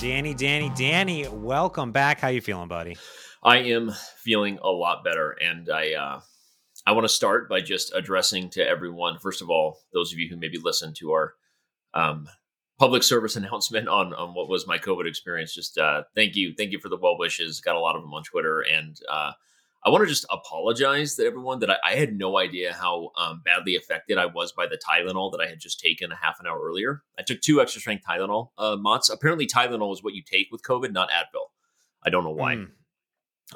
[0.00, 2.20] Danny, Danny, Danny, welcome back.
[2.20, 2.96] How you feeling, buddy?
[3.42, 6.20] I am feeling a lot better, and I uh,
[6.86, 9.18] I want to start by just addressing to everyone.
[9.18, 11.34] First of all, those of you who maybe listened to our
[11.92, 12.26] um,
[12.78, 15.54] public service announcement on on what was my COVID experience.
[15.54, 17.60] Just uh, thank you, thank you for the well wishes.
[17.60, 19.32] Got a lot of them on Twitter, and uh,
[19.84, 23.40] I want to just apologize to everyone that I, I had no idea how um,
[23.44, 26.46] badly affected I was by the Tylenol that I had just taken a half an
[26.46, 27.02] hour earlier.
[27.18, 29.08] I took two extra strength Tylenol uh, mots.
[29.08, 31.46] Apparently, Tylenol is what you take with COVID, not Advil.
[32.02, 32.56] I don't know why.
[32.56, 32.68] Mm.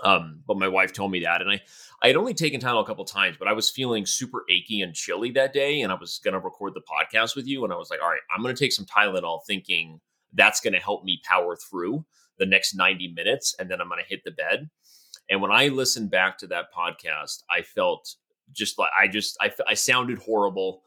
[0.02, 1.60] Um, but my wife told me that, and I
[2.02, 4.92] I had only taken Tylenol a couple times, but I was feeling super achy and
[4.92, 7.76] chilly that day, and I was going to record the podcast with you, and I
[7.76, 10.00] was like, all right, I'm going to take some Tylenol, thinking
[10.32, 12.04] that's going to help me power through
[12.38, 14.68] the next 90 minutes, and then I'm going to hit the bed.
[15.30, 18.14] And when I listened back to that podcast, I felt
[18.52, 20.82] just like I just I, I sounded horrible.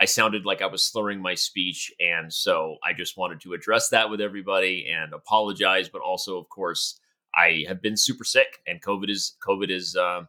[0.00, 3.90] I sounded like I was slurring my speech, and so I just wanted to address
[3.90, 5.88] that with everybody and apologize.
[5.88, 6.98] But also, of course,
[7.34, 10.22] I have been super sick, and COVID is COVID is uh,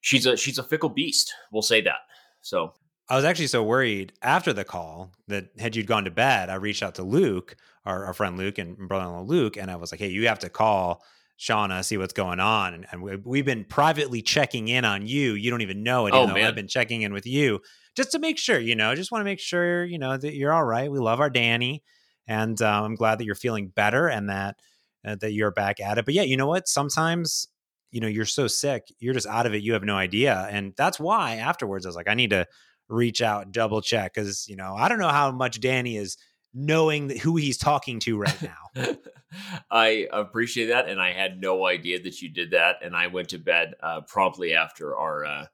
[0.00, 1.32] she's a she's a fickle beast.
[1.50, 2.00] We'll say that.
[2.42, 2.74] So
[3.08, 6.54] I was actually so worried after the call that had you gone to bed, I
[6.56, 7.56] reached out to Luke,
[7.86, 10.50] our, our friend Luke and brother-in-law Luke, and I was like, "Hey, you have to
[10.50, 11.02] call
[11.38, 12.74] Shauna, see what's going on.
[12.74, 15.34] And, and we, have been privately checking in on you.
[15.34, 16.14] You don't even know it.
[16.14, 16.44] Oh, man.
[16.44, 17.60] I've been checking in with you
[17.94, 20.52] just to make sure, you know, just want to make sure, you know, that you're
[20.52, 20.90] all right.
[20.90, 21.84] We love our Danny.
[22.26, 24.56] And um, I'm glad that you're feeling better and that,
[25.06, 26.04] uh, that you're back at it.
[26.04, 26.68] But yeah, you know what?
[26.68, 27.46] Sometimes,
[27.90, 29.62] you know, you're so sick, you're just out of it.
[29.62, 30.48] You have no idea.
[30.50, 32.46] And that's why afterwards I was like, I need to
[32.88, 34.14] reach out, and double check.
[34.14, 36.16] Cause, you know, I don't know how much Danny is
[36.58, 38.96] knowing who he's talking to right now.
[39.70, 42.76] I appreciate that, and I had no idea that you did that.
[42.82, 45.46] And I went to bed uh, promptly after our uh,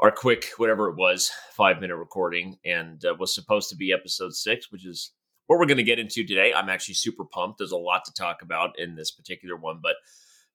[0.00, 4.34] our quick whatever it was five minute recording, and uh, was supposed to be episode
[4.34, 5.12] six, which is
[5.46, 6.52] what we're going to get into today.
[6.52, 7.58] I'm actually super pumped.
[7.58, 9.96] There's a lot to talk about in this particular one, but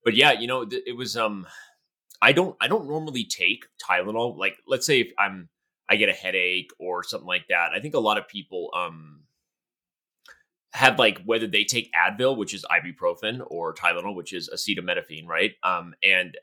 [0.03, 1.47] but yeah, you know, it was um,
[2.21, 4.37] I don't I don't normally take Tylenol.
[4.37, 5.49] Like, let's say if I'm
[5.89, 7.71] I get a headache or something like that.
[7.73, 9.21] I think a lot of people um
[10.73, 15.53] have like whether they take Advil, which is ibuprofen, or Tylenol, which is acetaminophen, right?
[15.63, 16.37] Um, and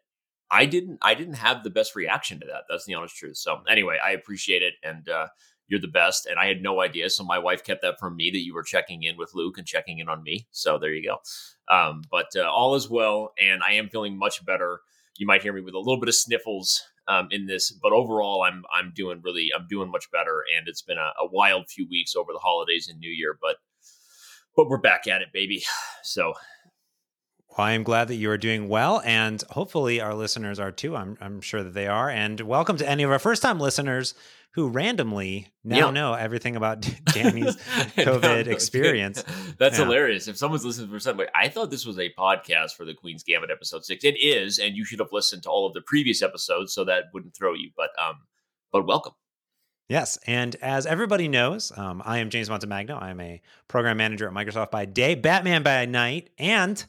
[0.51, 2.65] I didn't, I didn't have the best reaction to that.
[2.69, 3.37] That's the honest truth.
[3.37, 5.29] So anyway, I appreciate it, and uh,
[5.69, 6.27] you're the best.
[6.27, 8.63] And I had no idea, so my wife kept that from me that you were
[8.63, 10.47] checking in with Luke and checking in on me.
[10.51, 11.19] So there you go.
[11.75, 14.81] Um, but uh, all is well, and I am feeling much better.
[15.17, 18.43] You might hear me with a little bit of sniffles um, in this, but overall,
[18.43, 20.45] I'm I'm doing really, I'm doing much better.
[20.57, 23.57] And it's been a, a wild few weeks over the holidays and New Year, but
[24.57, 25.65] but we're back at it, baby.
[26.07, 26.35] So
[27.57, 30.95] well, I am glad that you are doing well, and hopefully our listeners are too.
[30.95, 32.11] I'm I'm sure that they are.
[32.11, 34.13] And welcome to any of our first time listeners
[34.55, 37.57] who randomly now know everything about Danny's
[37.97, 39.25] COVID experience.
[39.59, 39.85] That's yeah.
[39.85, 40.29] hilarious.
[40.29, 43.51] If someone's listening for some, I thought this was a podcast for the Queen's Gambit
[43.51, 44.05] episode six.
[44.05, 47.05] It is, and you should have listened to all of the previous episodes so that
[47.15, 47.71] wouldn't throw you.
[47.77, 48.17] But um,
[48.73, 49.15] but welcome.
[49.89, 50.19] Yes.
[50.27, 53.01] And as everybody knows, um, I am James Montemagno.
[53.01, 56.83] I'm a program manager at Microsoft by day, Batman by night, and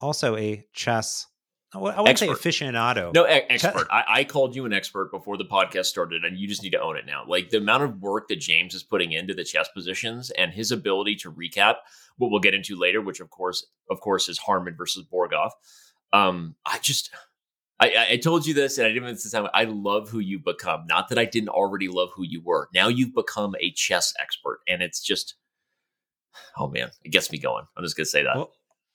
[0.00, 1.26] also a chess.
[1.74, 2.38] I wouldn't expert.
[2.38, 3.12] say aficionado.
[3.12, 3.88] No, e- expert.
[3.90, 6.80] I-, I called you an expert before the podcast started, and you just need to
[6.80, 7.24] own it now.
[7.26, 10.70] Like the amount of work that James is putting into the chess positions and his
[10.70, 11.76] ability to recap
[12.16, 15.50] what we'll get into later, which of course, of course, is Harmon versus Borgov.
[16.12, 17.10] Um, I just
[17.78, 19.48] I, I told you this, and I didn't this time.
[19.52, 20.86] I love who you become.
[20.88, 22.68] Not that I didn't already love who you were.
[22.74, 25.34] Now you've become a chess expert, and it's just,
[26.58, 27.64] oh man, it gets me going.
[27.76, 28.36] I'm just gonna say that.
[28.36, 28.52] Well,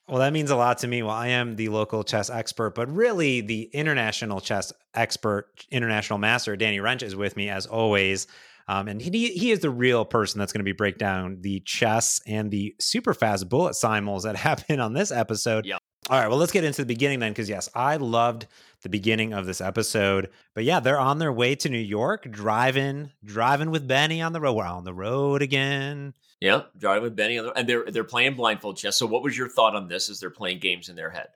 [0.08, 1.04] well, that means a lot to me.
[1.04, 6.56] Well, I am the local chess expert, but really the international chess expert, international master,
[6.56, 8.28] Danny Rensch, is with me as always.
[8.68, 11.60] Um, and he he is the real person that's going to be break down the
[11.62, 15.66] chess and the super fast bullet simuls that happen on this episode.
[15.66, 15.78] Yeah.
[16.10, 18.48] All right, well, let's get into the beginning then, because yes, I loved
[18.82, 20.30] the beginning of this episode.
[20.56, 24.42] But yeah, they're on their way to New York, driving, driving with Benny on the
[24.42, 24.54] road.
[24.54, 26.16] We're on the road again.
[26.40, 28.98] Yeah, driving with Benny, the, and they're they're playing blindfold chess.
[28.98, 30.10] So, what was your thought on this?
[30.10, 31.28] As they're playing games in their head?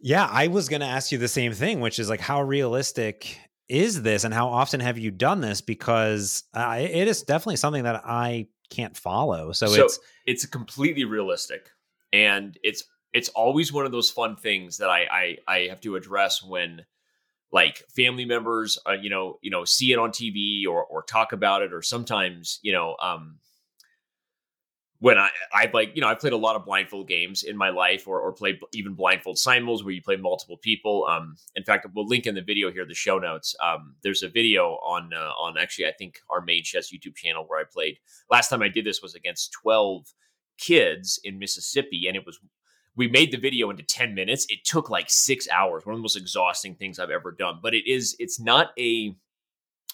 [0.00, 3.38] Yeah, I was going to ask you the same thing, which is like, how realistic
[3.68, 5.60] is this, and how often have you done this?
[5.60, 9.52] Because uh, it is definitely something that I can't follow.
[9.52, 11.68] So, so it's it's completely realistic,
[12.10, 15.96] and it's it's always one of those fun things that I I, I have to
[15.96, 16.84] address when
[17.52, 21.32] like family members uh, you know you know see it on TV or or talk
[21.32, 23.38] about it or sometimes you know um
[25.00, 27.70] when I I've like you know I've played a lot of blindfold games in my
[27.70, 31.06] life or or played even blindfold simuls where you play multiple people.
[31.06, 33.56] Um, in fact, we'll link in the video here the show notes.
[33.62, 37.44] Um, there's a video on uh, on actually I think our main chess YouTube channel
[37.46, 37.98] where I played
[38.30, 40.06] last time I did this was against twelve
[40.58, 42.38] kids in Mississippi, and it was
[42.96, 44.46] we made the video into 10 minutes.
[44.48, 45.86] It took like six hours.
[45.86, 47.60] One of the most exhausting things I've ever done.
[47.62, 49.14] But it is, it's not a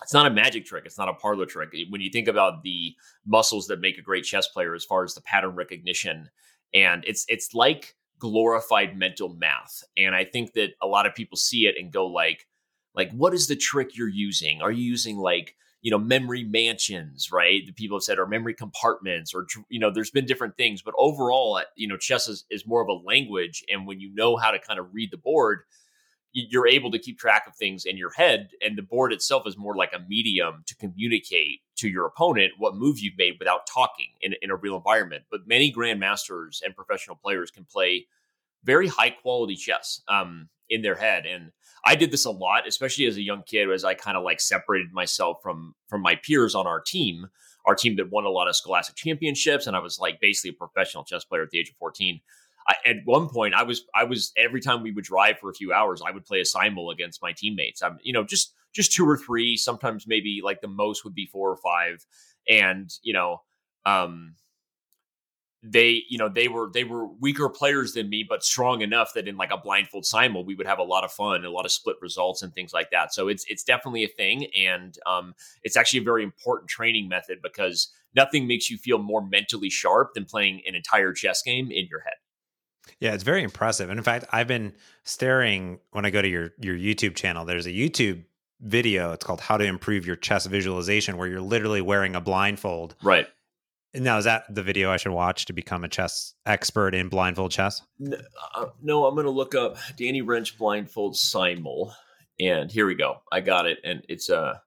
[0.02, 0.84] it's not a magic trick.
[0.84, 1.70] It's not a parlor trick.
[1.88, 2.94] When you think about the
[3.24, 6.28] muscles that make a great chess player, as far as the pattern recognition,
[6.74, 9.82] and it's it's like glorified mental math.
[9.96, 12.46] And I think that a lot of people see it and go like,
[12.94, 14.60] like, what is the trick you're using?
[14.60, 15.54] Are you using like
[15.86, 19.88] you know memory mansions right the people have said or memory compartments or you know
[19.88, 23.62] there's been different things but overall you know chess is, is more of a language
[23.72, 25.60] and when you know how to kind of read the board
[26.32, 29.56] you're able to keep track of things in your head and the board itself is
[29.56, 34.08] more like a medium to communicate to your opponent what move you've made without talking
[34.20, 35.24] in, in a real environment.
[35.30, 38.06] But many grandmasters and professional players can play
[38.64, 41.52] very high quality chess um, in their head and
[41.86, 44.40] i did this a lot especially as a young kid as i kind of like
[44.40, 47.26] separated myself from from my peers on our team.
[47.64, 50.52] Our team that won a lot of scholastic championships and i was like basically a
[50.52, 52.20] professional chess player at the age of 14
[52.68, 55.54] I, at one point I was I was every time we would drive for a
[55.54, 57.82] few hours, I would play a simul against my teammates.
[57.82, 61.26] I'm you know just just two or three, sometimes maybe like the most would be
[61.26, 62.04] four or five,
[62.48, 63.42] and you know
[63.84, 64.34] um
[65.68, 69.26] they you know they were they were weaker players than me but strong enough that
[69.26, 71.72] in like a blindfold simul we would have a lot of fun a lot of
[71.72, 75.76] split results and things like that so it's it's definitely a thing and um it's
[75.76, 80.24] actually a very important training method because nothing makes you feel more mentally sharp than
[80.24, 82.14] playing an entire chess game in your head
[83.00, 83.90] yeah, it's very impressive.
[83.90, 84.72] And in fact, I've been
[85.02, 87.44] staring when I go to your your YouTube channel.
[87.44, 88.22] There's a YouTube
[88.60, 89.12] video.
[89.12, 92.94] It's called "How to Improve Your Chess Visualization," where you're literally wearing a blindfold.
[93.02, 93.26] Right.
[93.96, 97.50] Now, is that the video I should watch to become a chess expert in blindfold
[97.50, 97.82] chess?
[97.98, 98.18] No,
[98.54, 101.94] uh, no I'm going to look up Danny Rensch blindfold simul,
[102.38, 103.22] and here we go.
[103.32, 104.58] I got it, and it's a uh,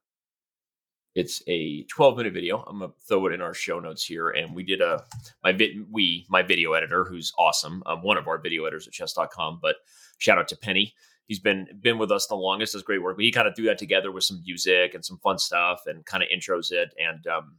[1.14, 2.62] it's a 12 minute video.
[2.62, 4.30] I'm gonna throw it in our show notes here.
[4.30, 5.04] And we did a
[5.42, 8.92] my vid we my video editor, who's awesome, um, one of our video editors at
[8.92, 9.58] chess.com.
[9.60, 9.76] But
[10.18, 10.94] shout out to Penny.
[11.26, 13.16] He's been been with us the longest, does great work.
[13.16, 16.04] But he kind of threw that together with some music and some fun stuff and
[16.06, 16.94] kind of intros it.
[16.98, 17.56] And um,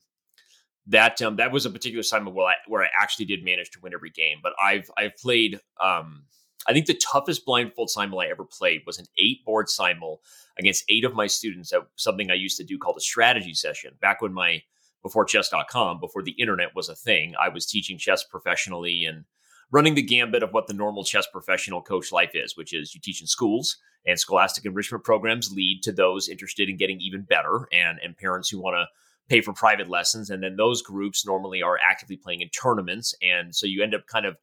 [0.88, 3.80] that um, that was a particular time where I where I actually did manage to
[3.81, 4.39] win every game.
[4.42, 6.24] But I've I've played um,
[6.68, 10.22] I think the toughest blindfold simul I ever played was an eight board simul
[10.60, 13.94] against eight of my students at something I used to do called a strategy session.
[14.01, 14.62] Back when my
[15.01, 19.25] before chess.com, before the internet was a thing, I was teaching chess professionally and
[19.72, 23.01] running the gambit of what the normal chess professional coach life is, which is you
[23.01, 27.68] teach in schools and scholastic enrichment programs lead to those interested in getting even better
[27.72, 28.86] and, and parents who want to
[29.31, 30.30] pay for private lessons.
[30.30, 33.16] And then those groups normally are actively playing in tournaments.
[33.22, 34.38] And so you end up kind of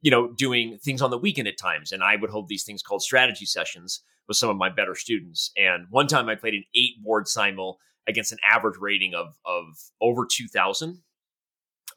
[0.00, 1.90] you know, doing things on the weekend at times.
[1.90, 5.50] And I would hold these things called strategy sessions with some of my better students.
[5.56, 9.64] And one time I played an eight board simul against an average rating of of
[10.00, 11.02] over 2000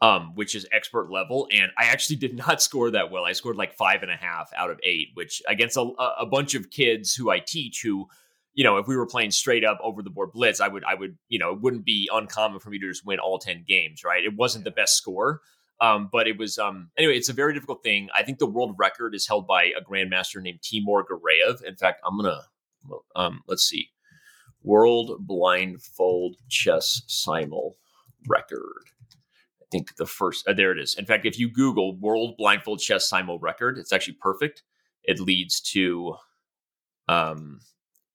[0.02, 1.48] um, which is expert level.
[1.52, 3.24] And I actually did not score that well.
[3.24, 5.82] I scored like five and a half out of eight, which against a,
[6.20, 8.08] a bunch of kids who I teach who,
[8.54, 10.96] you know, if we were playing straight up over the board blitz, I would, I
[10.96, 14.04] would, you know, it wouldn't be uncommon for me to just win all 10 games,
[14.04, 14.24] right?
[14.24, 15.42] It wasn't the best score,
[15.80, 17.18] um, but it was um, anyway.
[17.18, 18.10] It's a very difficult thing.
[18.16, 21.64] I think the world record is held by a grandmaster named Timur Gareev.
[21.64, 22.42] In fact, I'm gonna
[23.16, 23.90] um, let's see,
[24.62, 27.78] world blindfold chess simul
[28.28, 28.84] record.
[29.62, 30.96] I think the first uh, there it is.
[30.96, 34.64] In fact, if you Google world blindfold chess simul record, it's actually perfect.
[35.04, 36.16] It leads to
[37.08, 37.60] um,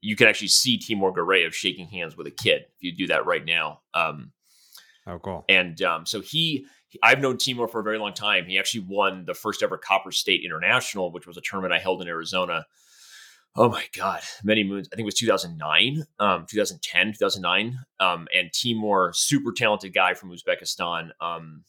[0.07, 3.27] you can actually see Timur Gareev shaking hands with a kid if you do that
[3.27, 3.81] right now.
[3.93, 4.31] Um,
[5.05, 5.45] oh, cool.
[5.49, 6.67] And um, so he
[7.03, 8.47] I've known Timur for a very long time.
[8.47, 12.01] He actually won the first ever Copper State International, which was a tournament I held
[12.03, 12.67] in Arizona.
[13.57, 14.89] Oh my God, many moons.
[14.93, 17.79] I think it was 2009, um, 2010, 2009.
[17.99, 21.11] Um, and Timur, super talented guy from Uzbekistan.
[21.21, 21.65] Um,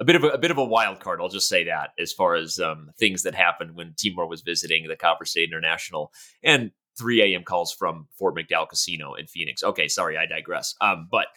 [0.00, 2.12] a bit of a, a, bit of a wild card, I'll just say that, as
[2.12, 6.70] far as um, things that happened when Timur was visiting the Copper State International and
[6.98, 7.44] 3 a.m.
[7.44, 9.62] calls from Fort McDowell Casino in Phoenix.
[9.62, 10.74] Okay, sorry, I digress.
[10.80, 11.28] Um, but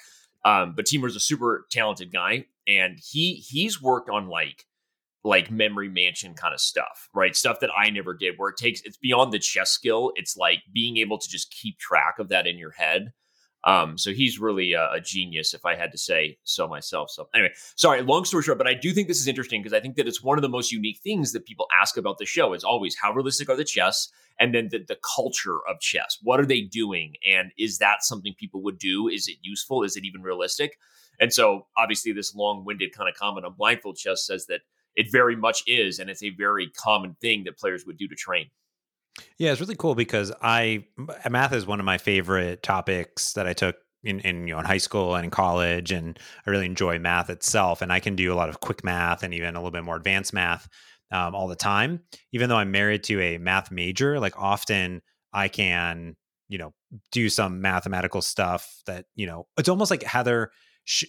[0.45, 4.65] um, but Timur's a super talented guy, and he he's worked on like
[5.23, 7.35] like memory mansion kind of stuff, right?
[7.35, 10.13] Stuff that I never did, where it takes it's beyond the chess skill.
[10.15, 13.11] It's like being able to just keep track of that in your head
[13.65, 17.11] um, so he's really a, a, genius, if I had to say so myself.
[17.11, 19.81] So anyway, sorry, long story short, but I do think this is interesting because I
[19.81, 22.53] think that it's one of the most unique things that people ask about the show
[22.53, 26.17] is always how realistic are the chess and then the, the culture of chess.
[26.23, 27.15] What are they doing?
[27.27, 29.09] And is that something people would do?
[29.09, 29.83] Is it useful?
[29.83, 30.77] Is it even realistic?
[31.19, 34.61] And so obviously this long-winded kind of comment on blindfold chess says that
[34.95, 38.15] it very much is, and it's a very common thing that players would do to
[38.15, 38.49] train.
[39.37, 40.85] Yeah, it's really cool because I
[41.29, 44.65] math is one of my favorite topics that I took in, in you know in
[44.65, 47.81] high school and in college, and I really enjoy math itself.
[47.81, 49.95] And I can do a lot of quick math and even a little bit more
[49.95, 50.67] advanced math
[51.11, 52.01] um, all the time.
[52.31, 55.01] Even though I'm married to a math major, like often
[55.33, 56.15] I can
[56.47, 56.73] you know
[57.11, 60.51] do some mathematical stuff that you know it's almost like Heather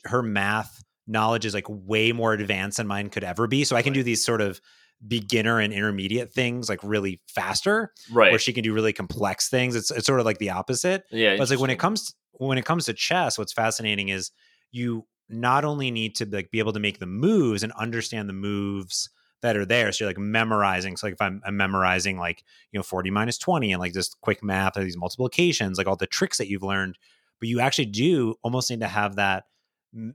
[0.05, 3.65] her math knowledge is like way more advanced than mine could ever be.
[3.65, 4.61] So I can do these sort of
[5.07, 8.31] beginner and intermediate things like really faster right.
[8.33, 9.75] where she can do really complex things.
[9.75, 11.05] It's, it's sort of like the opposite.
[11.11, 14.31] Yeah but it's like when it comes when it comes to chess what's fascinating is
[14.73, 18.33] you not only need to like be able to make the moves and understand the
[18.35, 19.11] moves
[19.43, 22.43] that are there so you're like memorizing so like if i'm, I'm memorizing like
[22.73, 25.97] you know 40 minus 20 and like just quick math or these multiplications like all
[25.97, 26.99] the tricks that you've learned
[27.39, 29.45] but you actually do almost need to have that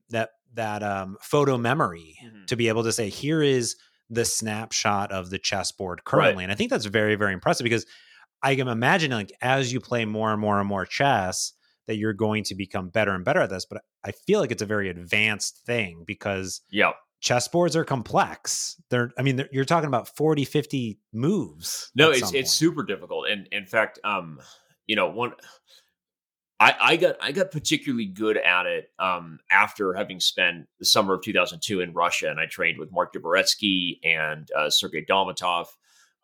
[0.09, 2.45] that that um photo memory Mhm.
[2.47, 3.75] to be able to say here is
[4.09, 7.85] the snapshot of the chessboard currently and i think that's very very impressive because
[8.43, 11.53] i can imagine like as you play more and more and more chess
[11.87, 14.61] that you're going to become better and better at this but i feel like it's
[14.61, 16.91] a very advanced thing because yeah.
[17.21, 18.79] chessboards are complex.
[18.89, 23.27] They're i mean they're, you're talking about 40 50 moves no it's it's super difficult
[23.27, 24.39] and in fact um
[24.85, 25.33] you know one
[26.59, 31.15] I, I got I got particularly good at it um, after having spent the summer
[31.15, 35.67] of 2002 in Russia, and I trained with Mark Dvoretsky and uh, Sergei Dolmatov.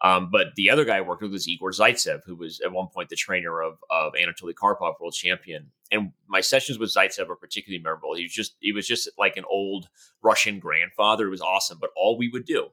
[0.03, 2.87] Um, but the other guy I worked with was Igor Zaitsev, who was at one
[2.87, 5.71] point the trainer of of Anatoly Karpov, world champion.
[5.91, 8.15] And my sessions with Zaitsev are particularly memorable.
[8.15, 9.89] He was just he was just like an old
[10.23, 11.27] Russian grandfather.
[11.27, 11.77] It was awesome.
[11.79, 12.69] But all we would do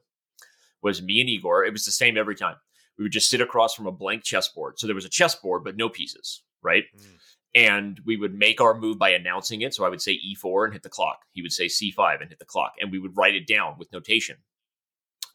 [0.81, 1.65] was me and Igor.
[1.65, 2.55] It was the same every time.
[2.97, 4.79] We would just sit across from a blank chessboard.
[4.79, 6.83] So there was a chessboard, but no pieces, right?
[6.97, 7.05] Mm.
[7.55, 9.73] And we would make our move by announcing it.
[9.73, 11.21] So I would say E4 and hit the clock.
[11.31, 13.91] He would say C5 and hit the clock, and we would write it down with
[13.91, 14.37] notation.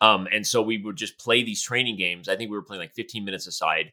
[0.01, 2.29] Um, and so we would just play these training games.
[2.29, 3.93] I think we were playing like 15 minutes aside,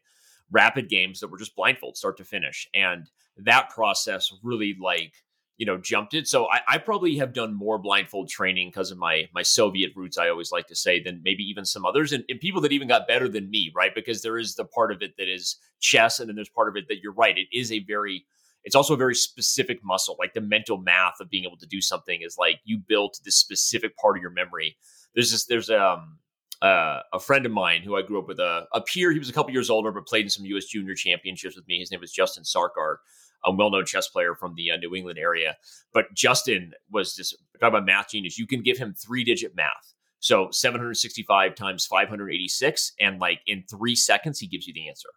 [0.50, 2.68] rapid games that were just blindfold, start to finish.
[2.74, 5.14] And that process really like
[5.56, 6.26] you know jumped it.
[6.26, 10.18] So I, I probably have done more blindfold training because of my my Soviet roots.
[10.18, 12.88] I always like to say than maybe even some others, and, and people that even
[12.88, 13.94] got better than me, right?
[13.94, 16.76] Because there is the part of it that is chess, and then there's part of
[16.76, 17.36] it that you're right.
[17.38, 18.24] It is a very
[18.64, 21.80] it's also a very specific muscle like the mental math of being able to do
[21.80, 24.76] something is like you built this specific part of your memory
[25.16, 26.18] there's this there's um
[26.62, 29.10] uh, a friend of mine who I grew up with a, a peer.
[29.10, 30.66] He was a couple years older, but played in some U.S.
[30.66, 31.80] Junior Championships with me.
[31.80, 32.98] His name was Justin Sarkar,
[33.44, 35.56] a well-known chess player from the uh, New England area.
[35.92, 38.38] But Justin was just talk about math genius.
[38.38, 44.38] You can give him three-digit math, so 765 times 586, and like in three seconds,
[44.38, 45.08] he gives you the answer.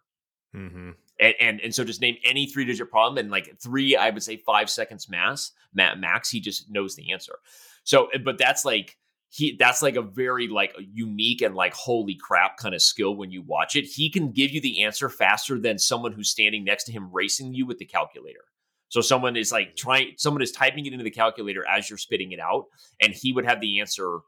[0.54, 0.90] Mm-hmm.
[1.20, 4.22] And, and and so just name any three digit problem and like three, I would
[4.22, 6.30] say five seconds mass max.
[6.30, 7.38] He just knows the answer.
[7.84, 8.96] So, but that's like
[9.28, 13.30] he that's like a very like unique and like holy crap kind of skill when
[13.30, 13.84] you watch it.
[13.84, 17.54] He can give you the answer faster than someone who's standing next to him racing
[17.54, 18.44] you with the calculator.
[18.88, 19.76] So someone is like mm-hmm.
[19.76, 22.66] trying, someone is typing it into the calculator as you're spitting it out,
[23.02, 24.20] and he would have the answer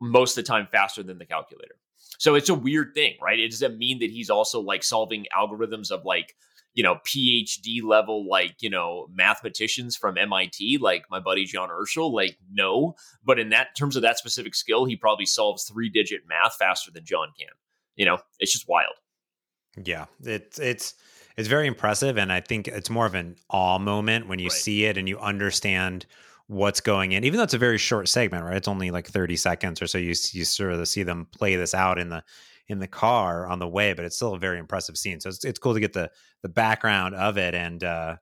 [0.00, 1.76] most of the time faster than the calculator.
[2.18, 3.38] So it's a weird thing, right?
[3.38, 6.34] It doesn't mean that he's also like solving algorithms of like,
[6.74, 12.12] you know, PhD level, like, you know, mathematicians from MIT, like my buddy John Urschel.
[12.12, 12.96] Like, no.
[13.24, 16.90] But in that terms of that specific skill, he probably solves three digit math faster
[16.90, 17.48] than John can.
[17.96, 18.94] You know, it's just wild.
[19.82, 20.94] Yeah, it's it's
[21.36, 24.52] it's very impressive, and I think it's more of an awe moment when you Right.
[24.52, 26.06] see it and you understand
[26.46, 27.24] what's going in.
[27.24, 28.56] Even though it's a very short segment, right?
[28.56, 29.98] It's only like thirty seconds or so.
[29.98, 32.22] You you sort of see them play this out in the
[32.68, 35.20] in the car on the way, but it's still a very impressive scene.
[35.20, 36.10] So it's it's cool to get the
[36.42, 38.16] the background of it and uh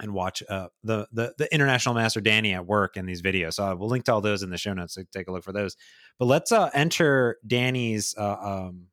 [0.00, 3.54] and watch uh the the the international master Danny at work in these videos.
[3.54, 4.94] So we'll link to all those in the show notes.
[4.94, 5.76] So take a look for those.
[6.18, 8.86] But let's uh enter Danny's uh, um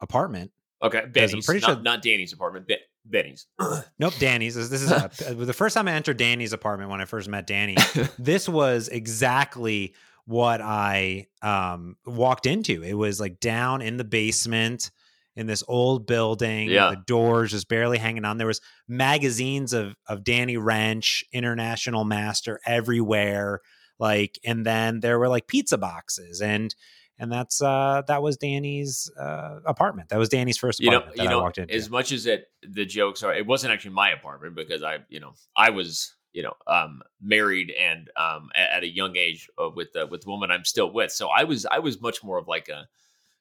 [0.00, 0.52] apartment
[0.82, 1.02] Okay.
[1.12, 3.46] Because I'm pretty not, sure- not Danny's apartment, ben, Benny's.
[3.98, 4.54] Nope, Danny's.
[4.54, 7.46] This, this is uh, the first time I entered Danny's apartment when I first met
[7.46, 7.76] Danny.
[8.18, 9.94] this was exactly
[10.28, 12.82] what I um, walked into.
[12.82, 14.90] It was like down in the basement
[15.34, 16.68] in this old building.
[16.68, 16.90] Yeah.
[16.90, 18.36] The doors just barely hanging on.
[18.36, 23.60] There was magazines of of Danny Rensch, International Master everywhere.
[23.98, 26.74] Like, and then there were like pizza boxes and
[27.18, 30.10] and that's uh that was Danny's uh apartment.
[30.10, 31.74] That was Danny's first you know, apartment that you I know, walked into.
[31.74, 35.20] as much as it the jokes are, it wasn't actually my apartment because I, you
[35.20, 39.70] know, I was, you know, um, married and um, at, at a young age uh,
[39.74, 41.10] with the with the woman I'm still with.
[41.10, 42.86] So I was, I was much more of like a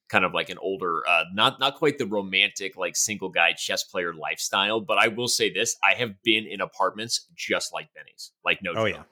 [0.09, 3.83] kind of like an older, uh, not not quite the romantic like single guy chess
[3.83, 4.81] player lifestyle.
[4.81, 8.71] But I will say this: I have been in apartments just like Benny's, like no,
[8.71, 9.05] Oh, joke.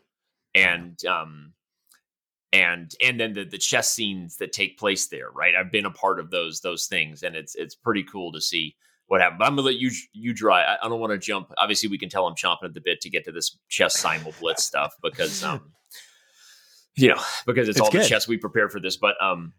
[0.55, 0.73] yeah.
[0.79, 1.53] and um
[2.53, 5.91] and and then the, the chess scenes that take place there right i've been a
[5.91, 8.75] part of those those things and it's it's pretty cool to see
[9.07, 9.39] what happened.
[9.39, 10.63] But I'm gonna let you you dry.
[10.63, 11.51] I, I don't want to jump.
[11.57, 14.33] Obviously, we can tell I'm chomping at the bit to get to this chess simul
[14.39, 15.71] blitz stuff because um,
[16.95, 18.97] you know, because it's, It's all the chess we prepared for this.
[18.97, 19.53] But um,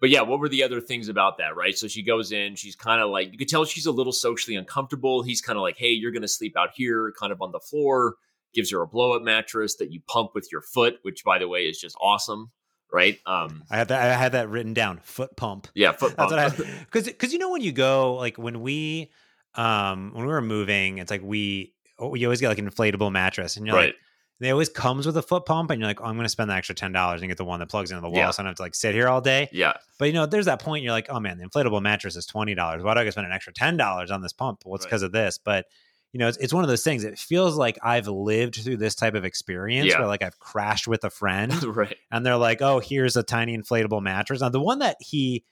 [0.00, 1.56] but yeah, what were the other things about that?
[1.56, 1.76] Right.
[1.76, 2.56] So she goes in.
[2.56, 5.22] She's kind of like you could tell she's a little socially uncomfortable.
[5.22, 8.16] He's kind of like, hey, you're gonna sleep out here, kind of on the floor.
[8.52, 11.48] Gives her a blow up mattress that you pump with your foot, which by the
[11.48, 12.52] way is just awesome.
[12.94, 13.18] Right.
[13.26, 13.64] Um.
[13.70, 14.00] I had that.
[14.00, 15.00] I had that written down.
[15.02, 15.66] Foot pump.
[15.74, 15.90] Yeah.
[15.92, 16.58] Foot That's pump.
[16.58, 19.10] what I because because you know when you go like when we
[19.56, 23.10] um when we were moving, it's like we oh, you always get like an inflatable
[23.10, 23.86] mattress, and you're right.
[23.86, 23.96] like
[24.40, 26.50] it always comes with a foot pump, and you're like, oh, I'm going to spend
[26.50, 28.30] the extra ten dollars and get the one that plugs into the wall, Yeah.
[28.30, 29.48] so I don't have to like sit here all day.
[29.52, 29.74] Yeah.
[29.98, 32.54] But you know, there's that point you're like, oh man, the inflatable mattress is twenty
[32.54, 32.82] dollars.
[32.82, 34.62] Why do I spend an extra ten dollars on this pump?
[34.64, 34.90] Well, it's Right.
[34.90, 35.38] because of this.
[35.42, 35.66] But
[36.14, 37.02] you know, it's, it's one of those things.
[37.02, 39.98] It feels like I've lived through this type of experience Yeah.
[39.98, 41.96] where like I've crashed with a friend right.
[42.12, 45.44] and they're like, "Oh, here's a tiny inflatable mattress." Now, the one that he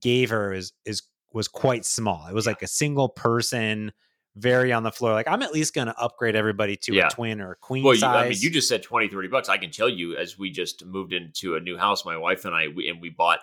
[0.00, 2.26] gave her is is was quite small.
[2.28, 2.50] It was Yeah.
[2.50, 3.92] like a single person,
[4.34, 5.12] very on the floor.
[5.12, 7.06] Like, I'm at least going to upgrade everybody to Yeah.
[7.06, 8.26] a twin or a queen Well, you, size.
[8.26, 9.48] I mean, you just said 20, 30 bucks.
[9.48, 12.54] I can tell you, as we just moved into a new house, my wife and
[12.54, 13.38] I, we, and we bought.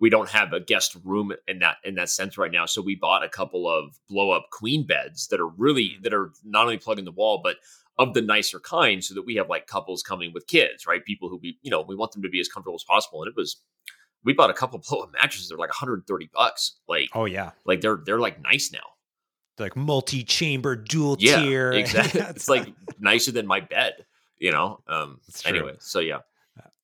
[0.00, 2.94] We don't have a guest room in that in that sense right now, so we
[2.94, 6.02] bought a couple of blow up queen beds that are really Mm.
[6.04, 7.56] that are not only plug in the wall, but
[7.98, 11.04] of the nicer kind, so that we have like couples coming with kids, right?
[11.04, 13.22] People who we you know we want them to be as comfortable as possible.
[13.22, 13.60] And it was
[14.24, 15.48] we bought a couple blow up mattresses.
[15.48, 16.78] They're like 130 bucks.
[16.88, 18.78] Like oh yeah, like they're they're like nice now.
[19.56, 21.72] They're like multi-chamber, dual Yeah, tier.
[21.74, 22.22] exactly.
[22.22, 24.06] It's like nicer than my bed.
[24.38, 24.80] You know.
[24.86, 25.20] Um.
[25.38, 25.50] True.
[25.50, 26.20] Anyway, so yeah.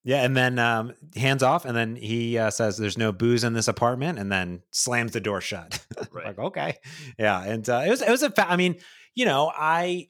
[0.07, 3.51] Yeah, and then um, hands off, and then he uh, says, "There's no booze in
[3.51, 5.85] this apartment," and then slams the door shut.
[6.13, 6.27] Right.
[6.27, 6.77] like, okay,
[7.19, 8.29] yeah, and uh, it was it was a.
[8.31, 8.77] Fa- I mean,
[9.15, 10.07] you know, I,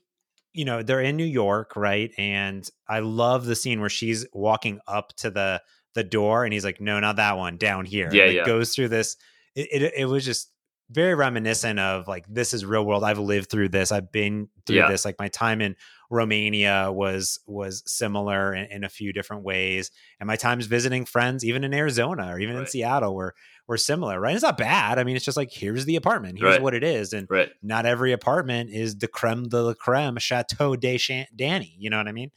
[0.54, 2.12] you know, they're in New York, right?
[2.18, 5.64] And I love the scene where she's walking up to the
[5.96, 8.46] the door, and he's like, "No, not that one, down here." Yeah, like, yeah.
[8.46, 9.18] Goes through this.
[9.56, 10.52] It, it it was just
[10.92, 13.04] very reminiscent of like this is real world.
[13.04, 13.92] I've lived through this.
[13.92, 14.88] I've been through Yeah.
[14.90, 15.04] this.
[15.06, 15.76] Like my time in
[16.10, 21.44] Romania was was similar in, in a few different ways, and my times visiting friends,
[21.46, 23.36] even in Arizona or even in Seattle, were
[23.68, 24.20] were similar.
[24.20, 24.34] Right?
[24.34, 25.00] It's not bad.
[25.00, 26.40] I mean, it's just like here's the apartment.
[26.40, 26.62] Here's Right.
[26.62, 27.50] what it is, and Right.
[27.62, 31.76] not every apartment is the creme de la creme Chateau de Chan- Danny.
[31.78, 32.32] You know what I mean?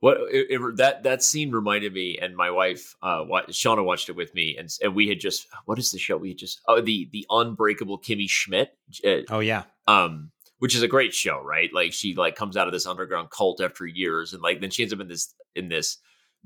[0.00, 4.16] What it, it- that that scene reminded me, and my wife, uh, Shauna, watched it
[4.16, 6.16] with me, and and we had just what is the show?
[6.16, 10.30] We had just oh the the Unbreakable Kimmy Schmidt, uh, Oh yeah, um,
[10.62, 11.70] which is a great show, right?
[11.74, 14.84] Like she like comes out of this underground cult after years, and like then she
[14.84, 15.98] ends up in this in this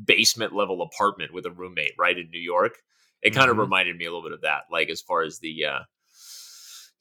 [0.02, 2.79] basement level apartment with a roommate, right in New York.
[3.20, 3.61] It kind of Mhm.
[3.61, 5.81] reminded me a little bit of that, like as far as the uh,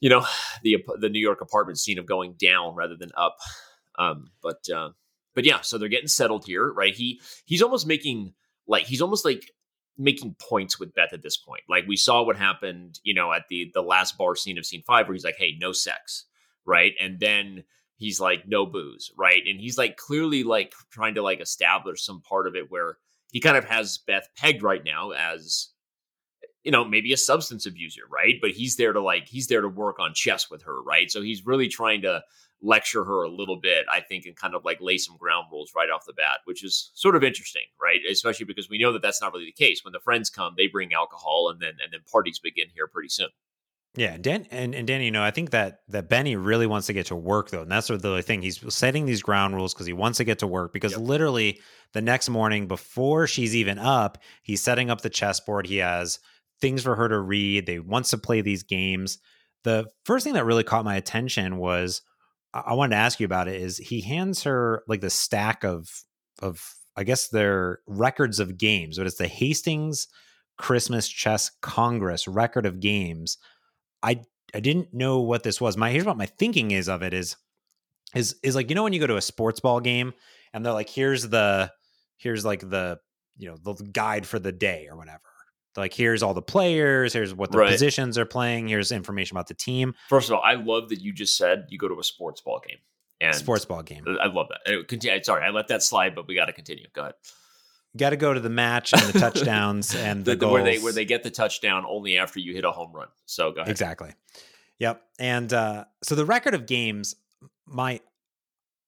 [0.02, 0.26] you know
[0.62, 3.38] the the New York apartment scene of going down rather than up.
[3.98, 4.90] Um, but uh,
[5.36, 6.94] but yeah, so they're getting settled here, right?
[6.94, 8.34] He he's almost making
[8.68, 9.52] like he's almost like
[9.98, 11.64] making points with Beth at this point.
[11.70, 14.84] Like we saw what happened, you know, at the the last bar scene of scene
[14.86, 16.26] five, where he's like, "Hey, no sex,"
[16.66, 16.94] right?
[17.00, 17.64] And then
[17.98, 19.42] he's like, "No booze," right?
[19.46, 22.98] And he's like clearly like trying to like establish some part of it where
[23.32, 25.70] he kind of has Beth pegged right now as
[26.64, 28.36] you know maybe a substance abuser right?
[28.42, 31.12] But he's there to like he's there to work on chess with her right?
[31.12, 32.24] So he's really trying to
[32.62, 35.74] lecture her a little bit i think and kind of like lay some ground rules
[35.76, 38.00] right off the bat which is sort of interesting right?
[38.10, 39.84] Especially because we know that that's not really the case.
[39.84, 43.10] When the friends come they bring alcohol and then and then parties begin here pretty
[43.10, 43.28] soon
[43.98, 46.94] Yeah, Dan and, and Danny, you know, I think that that Benny really wants to
[46.94, 48.42] get to work though, and that's sort of the thing.
[48.42, 50.74] He's setting these ground rules because he wants to get to work.
[50.74, 51.02] Because Yep.
[51.02, 51.60] literally
[51.94, 55.68] the next morning, before she's even up, he's setting up the chessboard.
[55.68, 56.20] He has
[56.60, 57.66] things for her to read.
[57.66, 59.18] They wants to play these games.
[59.64, 62.02] The first thing that really caught my attention was
[62.54, 63.62] I I wanted to ask you about it.
[63.62, 65.90] Is he hands her like the stack of
[66.42, 66.62] of
[66.98, 70.08] I guess their records of games, but it's the Hastings
[70.58, 73.38] Christmas Chess Congress record of games.
[74.06, 74.22] I
[74.54, 75.76] I didn't know what this was.
[75.76, 77.36] My here's what my thinking is of it is
[78.14, 80.14] is is like you know when you go to a sports ball game
[80.54, 81.72] and they're like here's the
[82.18, 83.00] here's like the
[83.38, 85.20] you know the guide for the day or whatever.
[85.78, 87.72] Like here's all the players, here's what the Right.
[87.72, 89.94] positions are playing, here's information about the team.
[90.08, 92.62] first of all i love that you just said you go to a sports ball
[92.66, 92.78] game
[93.20, 94.06] and sports ball game.
[94.22, 97.02] i love that continue, sorry i let that slide but we got to continue go
[97.02, 97.14] ahead
[97.98, 100.80] Got to go to the match and the touchdowns and the, the, the- where they
[100.80, 103.72] where they get the touchdown only after you hit a home run so go ahead
[103.72, 104.12] Exactly.
[104.80, 105.02] Yep.
[105.20, 107.16] And uh, so the record of games,
[107.66, 108.02] my,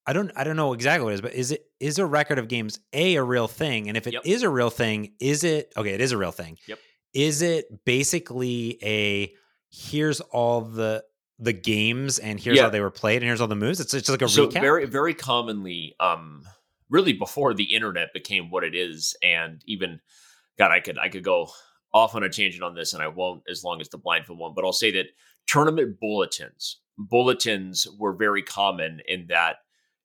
[0.06, 2.40] I don't, I don't know exactly what it is, but is it is a record
[2.40, 3.88] of games a a real thing?
[3.88, 4.50] And if it is Yep.
[4.50, 5.92] a real thing, is it okay?
[5.94, 6.58] It is a real thing.
[6.68, 6.80] Yep.
[7.14, 9.34] Is it basically a
[9.72, 11.04] here's all the
[11.40, 12.64] the games and here's Yeah.
[12.64, 13.80] how they were played and here's all the moves?
[13.80, 14.60] It's, it's just like a so recap.
[14.62, 16.44] very very commonly um
[16.90, 20.00] really before the internet became what it is and even
[20.58, 21.48] god i could i could go
[21.94, 24.54] off on a tangent on this and i won't as long as the blindfold one
[24.56, 25.08] but i'll say that
[25.48, 26.80] tournament bulletins.
[27.00, 29.58] Bulletins were very common in that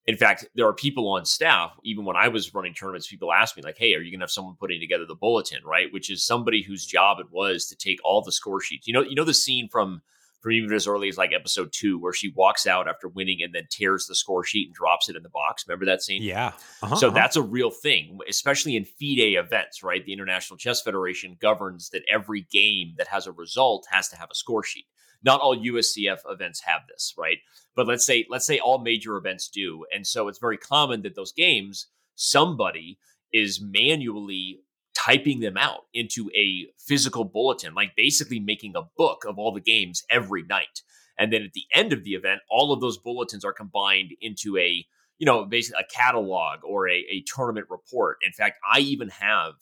[0.06, 3.56] in fact, there are people on staff, even when I was running tournaments, people asked
[3.56, 5.92] me, like, hey, are you gonna have someone putting together the bulletin, right?
[5.92, 8.88] Which is somebody whose job it was to take all the score sheets.
[8.88, 10.02] You know, you know the scene from
[10.50, 13.66] even as early as like episode two, where she walks out after winning and then
[13.70, 15.64] tears the score sheet and drops it in the box.
[15.66, 16.22] Remember that scene?
[16.22, 16.52] Yeah.
[16.82, 17.14] Uh-huh, so uh-huh.
[17.14, 20.04] that's a real thing, especially in FIDE events, right?
[20.04, 24.30] The International Chess Federation governs that every game that has a result has to have
[24.30, 24.86] a score sheet.
[25.24, 27.38] Not all USCF events have this, right?
[27.76, 31.14] But let's say let's say all major events do, and so it's very common that
[31.14, 32.98] those games somebody
[33.32, 34.60] is manually
[34.94, 39.60] typing them out into a physical bulletin, like basically making a book of all the
[39.60, 40.82] games every night.
[41.18, 44.56] And then at the end of the event, all of those bulletins are combined into
[44.58, 44.84] a,
[45.18, 48.18] you know, basically a catalog or a, a tournament report.
[48.26, 49.54] In fact, I even have,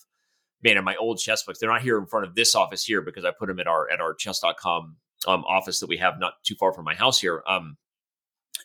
[0.62, 3.02] man, in my old chess books, they're not here in front of this office here
[3.02, 6.34] because I put them at our at our chess.com um, office that we have not
[6.44, 7.42] too far from my house here.
[7.46, 7.76] Um,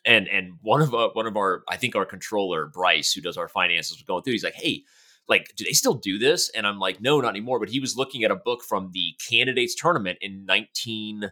[0.06, 3.38] and and one of uh, one of our I think our controller Bryce who does
[3.38, 4.34] our finances was going through.
[4.34, 4.84] He's like, hey,
[5.28, 6.50] like, do they still do this?
[6.50, 7.60] And I'm like, no, not anymore.
[7.60, 11.32] But he was looking at a book from the candidates tournament in 19,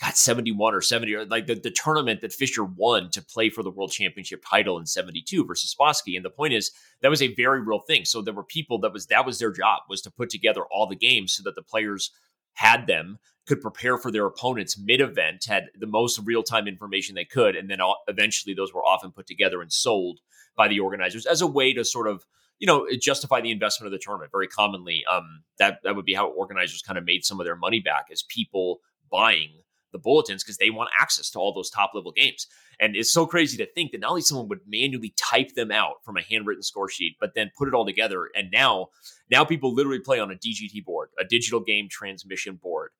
[0.00, 3.62] got 71 or 70, or like the, the tournament that Fischer won to play for
[3.62, 6.16] the world championship title in 72 versus Spassky.
[6.16, 8.04] And the point is that was a very real thing.
[8.04, 10.86] So there were people that was that was their job was to put together all
[10.86, 12.10] the games so that the players
[12.54, 17.14] had them could prepare for their opponents mid event, had the most real time information
[17.14, 20.20] they could, and then eventually those were often put together and sold
[20.56, 22.24] by the organizers as a way to sort of
[22.62, 24.30] you know, justify the investment of the tournament.
[24.30, 27.56] Very commonly, um, that that would be how organizers kind of made some of their
[27.56, 28.78] money back as people
[29.10, 29.50] buying
[29.90, 32.46] the bulletins because they want access to all those top level games.
[32.78, 35.96] And it's so crazy to think that not only someone would manually type them out
[36.04, 38.30] from a handwritten score sheet, but then put it all together.
[38.36, 38.88] And now,
[39.28, 42.90] now people literally play on a DGT board, a digital game transmission board.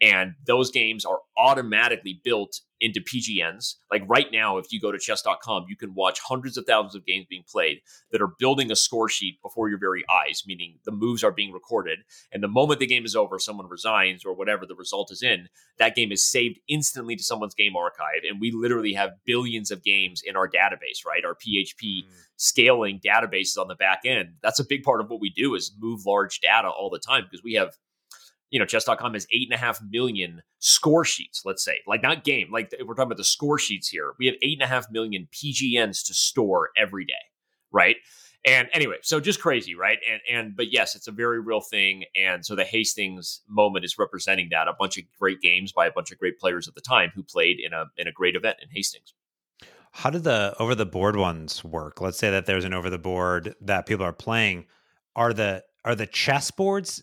[0.00, 3.74] And those games are automatically built into PGNs.
[3.90, 7.04] Like right now, if you go to chess.com, you can watch hundreds of thousands of
[7.04, 10.90] games being played that are building a score sheet before your very eyes, meaning the
[10.90, 11.98] moves are being recorded.
[12.32, 15.48] And the moment the game is over, someone resigns or whatever the result is in,
[15.78, 18.22] that game is saved instantly to someone's game archive.
[18.28, 21.24] And we literally have billions of games in our database, right?
[21.24, 22.08] Our PHP mm.
[22.36, 24.36] scaling databases on the back end.
[24.42, 27.24] That's a big part of what we do is move large data all the time
[27.24, 27.76] because we have
[28.50, 32.24] you know, chess.com has eight and a half million score sheets, let's say, like not
[32.24, 34.14] game, like we're talking about the score sheets here.
[34.18, 37.14] We have eight and a half million PGNs to store every day,
[37.70, 37.96] right?
[38.44, 39.98] And anyway, so just crazy, right?
[40.10, 42.04] And and but yes, it's a very real thing.
[42.16, 45.92] And so the Hastings moment is representing that a bunch of great games by a
[45.92, 48.56] bunch of great players at the time who played in a in a great event
[48.62, 49.14] in Hastings.
[49.92, 52.00] How did the over the board ones work?
[52.00, 54.66] Let's say that there's an over the board that people are playing.
[55.14, 57.02] Are the are the chess boards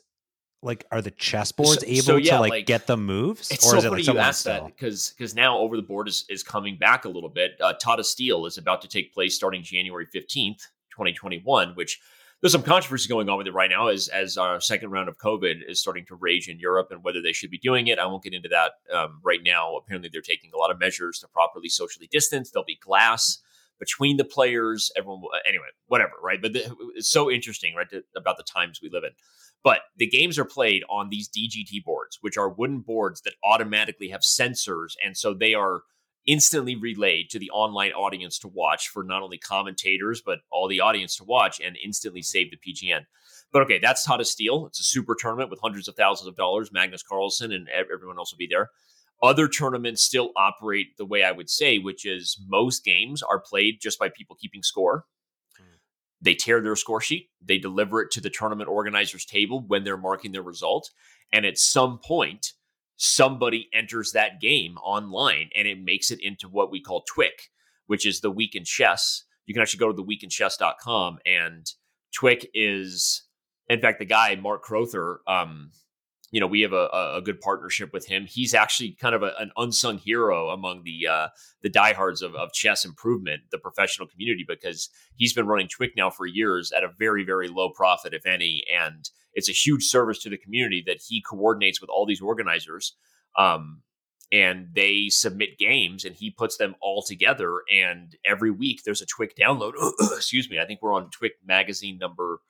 [0.64, 3.52] like are the chessboards so, able so yeah, to like, like, get the moves?
[3.52, 6.08] it's or so is it like you asked that because because now over the board
[6.08, 7.52] is, is coming back a little bit.
[7.62, 12.00] Uh, tata steel is about to take place starting january 15th 2021 which
[12.42, 15.18] there's some controversy going on with it right now as as our second round of
[15.18, 18.00] covid is starting to rage in europe and whether they should be doing it.
[18.00, 19.76] I won't get into that um, right now.
[19.76, 22.52] Apparently they're taking a lot of measures to properly socially distance.
[22.52, 23.40] There'll be glass
[23.80, 24.92] between the players.
[24.96, 26.42] Everyone anyway whatever right?
[26.42, 29.12] But the, it's so interesting right to, about the times we live in
[29.68, 34.08] but the games are played on these DGT boards, which are wooden boards that automatically
[34.08, 34.94] have sensors.
[35.04, 35.82] And so they are
[36.26, 40.80] instantly relayed to the online audience to watch for not only commentators, but all the
[40.80, 43.02] audience to watch and instantly save the PGN.
[43.52, 44.68] But okay, that's Tata Steel.
[44.68, 46.72] It's a super tournament with hundreds of thousands of dollars.
[46.72, 48.70] Magnus Carlsen and everyone else will be there.
[49.22, 53.82] Other tournaments still operate the way I would say, which is most games are played
[53.82, 55.04] just by people keeping score.
[56.22, 59.98] They tear their score sheet, they deliver it to the tournament organizer's table when they're
[59.98, 60.90] marking their result.
[61.32, 62.54] And at some point,
[62.96, 67.50] somebody enters that game online and it makes it into what we call TWIC,
[67.86, 69.24] which is the week in chess.
[69.46, 71.72] You can actually go to the weekinchess.com and
[72.20, 73.24] TWIC is,
[73.70, 75.72] in fact, the guy, Mark Crowther, um,
[76.32, 78.26] you know, we have a, a good partnership with him.
[78.26, 81.28] He's actually kind of a, an unsung hero among the uh,
[81.62, 86.10] the diehards of, of chess improvement, the professional community, because he's been running TWIC now
[86.10, 88.64] for years at a very, very low profit, if any.
[88.78, 92.96] And it's a huge service to the community that he coordinates with all these organizers.
[93.38, 93.84] Um,
[94.30, 97.62] and they submit games and he puts them all together.
[97.74, 99.74] And every week there's a TWIC download.
[100.02, 100.60] Excuse me.
[100.60, 102.42] I think we're on TWIC magazine number.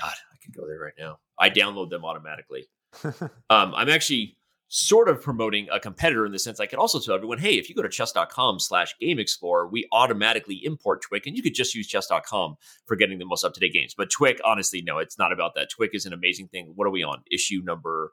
[0.00, 1.18] God, I could go there right now.
[1.38, 2.68] I download them automatically.
[3.04, 4.36] Um, I'm actually
[4.72, 7.68] sort of promoting a competitor in the sense I can also tell everyone, hey, if
[7.68, 11.74] you go to chess.com slash game explorer, we automatically import TWIC and you could just
[11.74, 12.54] use chess.com
[12.86, 13.94] for getting the most up-to-date games.
[13.96, 15.70] But TWIC, honestly, no, it's not about that.
[15.76, 16.70] TWIC is an amazing thing.
[16.76, 17.22] What are we on?
[17.32, 18.12] Issue number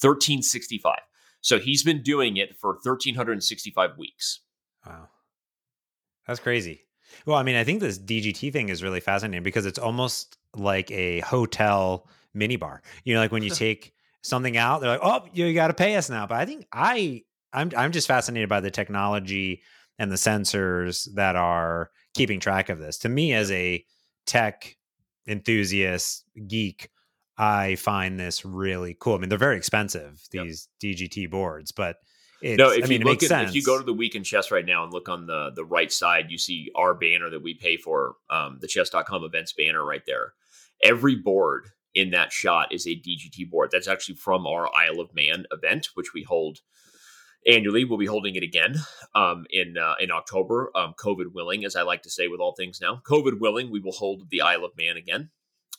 [0.00, 0.98] 1365.
[1.40, 4.40] So he's been doing it for 1,365 weeks.
[4.86, 5.08] Wow.
[6.28, 6.82] That's crazy.
[7.26, 10.90] Well, I mean, I think this DGT thing is really fascinating because it's almost like
[10.92, 12.78] a hotel minibar.
[13.02, 15.96] You know, like when you take something out, they're like, "Oh, you got to pay
[15.96, 19.62] us now." But I think I, I'm, I'm just fascinated by the technology
[19.98, 22.98] and the sensors that are keeping track of this.
[22.98, 23.84] To me, as a
[24.26, 24.76] tech
[25.26, 26.90] enthusiast geek,
[27.36, 29.14] I find this really cool.
[29.14, 30.96] I mean, they're very expensive these yep.
[30.96, 31.96] DGT boards, but
[32.42, 34.50] no, if I mean, you look at, if you go to the week in chess
[34.50, 37.54] right now and look on the the right side, you see our banner that we
[37.54, 40.34] pay for, um, the chess.com events banner right there.
[40.82, 43.70] Every board in that shot is a DGT board.
[43.72, 46.60] That's actually from our Isle of Man event, which we hold
[47.46, 47.84] annually.
[47.84, 48.76] We'll be holding it again
[49.14, 52.54] um, in uh, in October, um, COVID willing, as I like to say with all
[52.54, 53.02] things now.
[53.04, 55.30] COVID willing, we will hold the Isle of Man again,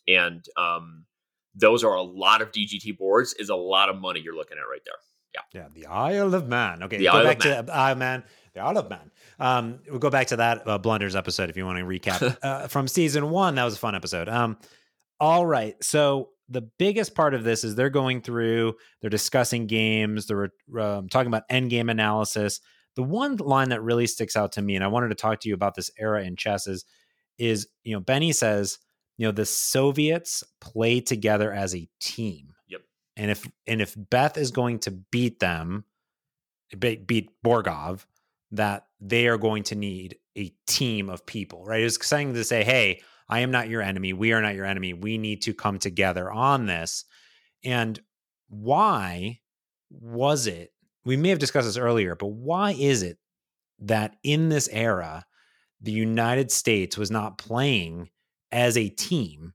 [0.07, 1.05] and um,
[1.55, 3.33] those are a lot of DGT boards.
[3.33, 4.95] Is a lot of money you're looking at right there.
[5.33, 5.61] Yeah.
[5.61, 5.67] Yeah.
[5.73, 6.83] The Isle of Man.
[6.83, 6.97] Okay.
[6.97, 7.69] The go Isle back to Man.
[7.71, 8.23] Isle of Man.
[8.53, 9.11] The Isle of Man.
[9.39, 12.67] Um, we'll go back to that uh, blunders episode if you want to recap uh,
[12.67, 13.55] from season one.
[13.55, 14.27] That was a fun episode.
[14.27, 14.57] Um,
[15.19, 15.81] all right.
[15.83, 21.07] So the biggest part of this is they're going through, they're discussing games, they're um,
[21.09, 22.59] talking about end game analysis.
[22.95, 25.49] The one line that really sticks out to me, and I wanted to talk to
[25.49, 26.85] you about this era in chess, is,
[27.37, 28.79] is you know, Benny says,
[29.17, 32.53] you know, the Soviets play together as a team.
[32.67, 32.81] Yep.
[33.17, 35.83] And if and if Beth is going to beat them,
[36.79, 38.05] beat Borgov,
[38.51, 41.81] that they are going to need a team of people, right?
[41.81, 44.13] It's saying to say, hey, I am not your enemy.
[44.13, 44.93] We are not your enemy.
[44.93, 47.05] We need to come together on this.
[47.63, 47.99] And
[48.49, 49.39] why
[49.89, 50.71] was it?
[51.05, 53.17] We may have discussed this earlier, but why is it
[53.79, 55.25] that in this era,
[55.81, 58.09] the United States was not playing
[58.51, 59.53] as a team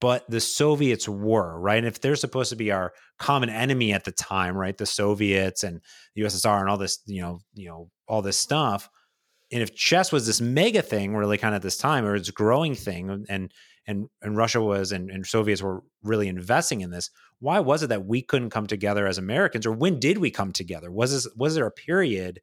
[0.00, 1.78] but the Soviets were, right?
[1.78, 4.76] And if they're supposed to be our common enemy at the time, right?
[4.76, 5.80] The Soviets and
[6.14, 8.88] the USSR and all this, you know, you know, all this stuff.
[9.52, 12.30] And if chess was this mega thing really kind of at this time, or it's
[12.30, 13.52] growing thing, and
[13.86, 17.10] and and Russia was and, and Soviets were really investing in this,
[17.40, 19.66] why was it that we couldn't come together as Americans?
[19.66, 20.90] Or when did we come together?
[20.90, 22.40] Was this was there a period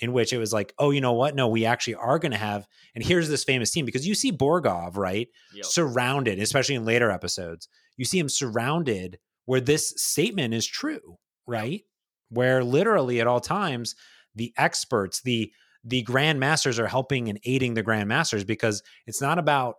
[0.00, 1.34] in which it was like, oh, you know what?
[1.34, 4.32] No, we actually are going to have, and here's this famous team because you see
[4.32, 5.28] Borgov, right?
[5.54, 5.64] Yep.
[5.66, 11.82] Surrounded, especially in later episodes, you see him surrounded where this statement is true, right?
[12.30, 13.94] Where literally at all times,
[14.34, 15.52] the experts, the
[15.84, 19.76] the grandmasters are helping and aiding the grandmasters because it's not about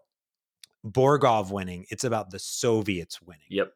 [0.86, 3.46] Borgov winning, it's about the Soviets winning.
[3.50, 3.74] Yep.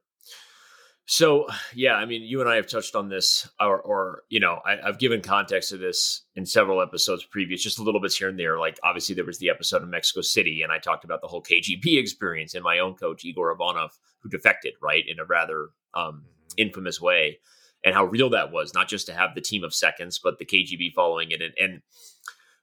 [1.07, 4.59] So yeah, I mean, you and I have touched on this, or, or you know,
[4.65, 8.27] I, have given context to this in several episodes previous, just a little bit here
[8.27, 8.57] and there.
[8.57, 11.43] Like obviously, there was the episode of Mexico City, and I talked about the whole
[11.43, 16.23] KGB experience and my own coach Igor Ivanov, who defected right in a rather um,
[16.23, 16.53] mm-hmm.
[16.57, 17.37] infamous way,
[17.85, 18.73] and how real that was.
[18.73, 21.81] Not just to have the team of seconds, but the KGB following it, and, and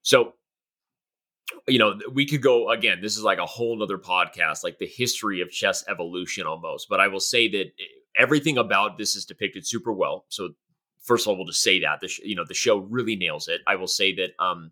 [0.03, 0.35] so
[1.69, 3.01] you know, we could go again.
[3.01, 6.89] This is like a whole nother podcast, like the history of chess evolution almost.
[6.89, 7.85] But I will say that eh,
[8.19, 10.25] everything about this is depicted super well.
[10.29, 10.51] So
[11.03, 13.49] first of all, we'll just say that the sh- you know the show really nails
[13.49, 13.61] it.
[13.67, 14.71] I will say that um,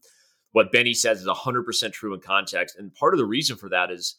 [0.52, 3.68] what Benny says is hundred percent true in context, and part of the reason for
[3.68, 4.16] that is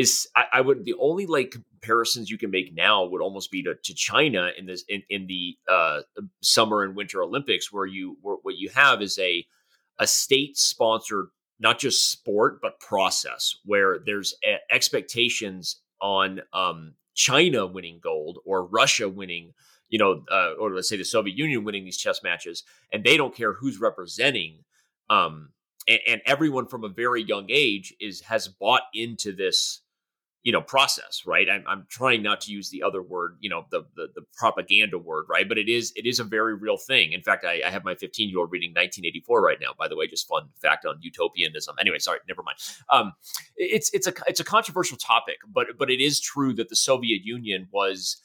[0.00, 3.62] is I, I, would the only like comparisons you can make now would almost be
[3.64, 6.00] to, to China in this in, in the uh,
[6.42, 9.46] summer and winter Olympics, where you where, what you have is a
[9.98, 11.26] a state sponsored
[11.58, 18.64] not just sport but process where there's a- expectations on um, China winning gold or
[18.64, 19.52] Russia winning,
[19.90, 23.18] you know, uh, or let's say the Soviet Union winning these chess matches, and they
[23.18, 24.64] don't care who's representing.
[25.10, 25.50] Um,
[25.86, 29.82] and, and everyone from a very young age is has bought into this
[30.42, 31.48] you know process right?
[31.50, 34.98] I'm, I'm trying not to use the other word you know the, the, the propaganda
[34.98, 35.48] word right?
[35.48, 37.12] But it is it is a very real thing.
[37.12, 39.96] In fact i, I have my 15 year old reading 1984 right now by the
[39.96, 41.76] way just fun fact on utopianism.
[41.80, 42.58] Anyway sorry never mind.
[42.90, 43.12] Um
[43.56, 47.20] it's it's a it's a controversial topic but but it is true that the soviet
[47.24, 48.22] union was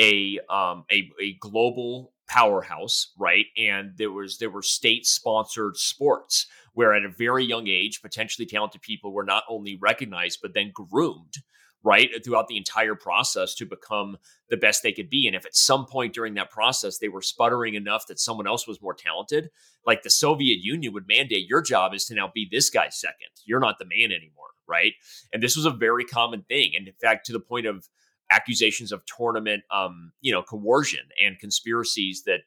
[0.00, 3.46] a um a, a global powerhouse right?
[3.56, 8.46] And there was there were state sponsored sports where at a very young age, potentially
[8.46, 11.38] talented people were not only recognized, but then groomed,
[11.82, 14.16] right, throughout the entire process to become
[14.50, 15.26] the best they could be.
[15.26, 18.66] And if at some point during that process they were sputtering enough that someone else
[18.66, 19.50] was more talented,
[19.86, 23.30] like the Soviet Union would mandate your job is to now be this guy's second.
[23.44, 24.92] You're not the man anymore, right?
[25.32, 26.72] And this was a very common thing.
[26.76, 27.88] And in fact, to the point of
[28.30, 32.40] accusations of tournament um, you know, coercion and conspiracies that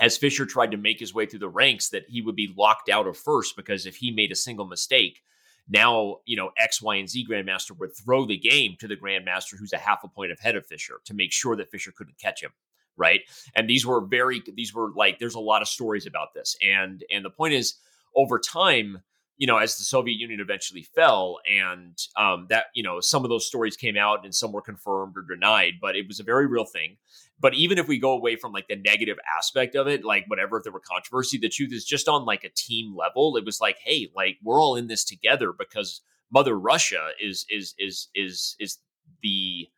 [0.00, 2.88] as Fischer tried to make his way through the ranks, that he would be locked
[2.88, 5.22] out of first because if he made a single mistake,
[5.68, 9.58] now you know X, Y, and Z grandmaster would throw the game to the grandmaster
[9.58, 12.42] who's a half a point ahead of Fischer to make sure that Fischer couldn't catch
[12.42, 12.52] him.
[12.96, 13.22] right?
[13.56, 16.56] And these were very these were like there's a lot of stories about this.
[16.62, 17.74] And and the point is
[18.14, 19.02] over time,
[19.38, 23.30] you know, as the Soviet Union eventually fell, and um, that you know some of
[23.30, 26.46] those stories came out and some were confirmed or denied, but it was a very
[26.46, 26.98] real thing.
[27.40, 30.58] But even if we go away from like the negative aspect of it, like whatever
[30.58, 33.60] if there were controversy, the truth is just on like a team level, it was
[33.60, 38.56] like, hey, like we're all in this together because Mother Russia is is is is
[38.60, 38.78] is
[39.22, 39.68] the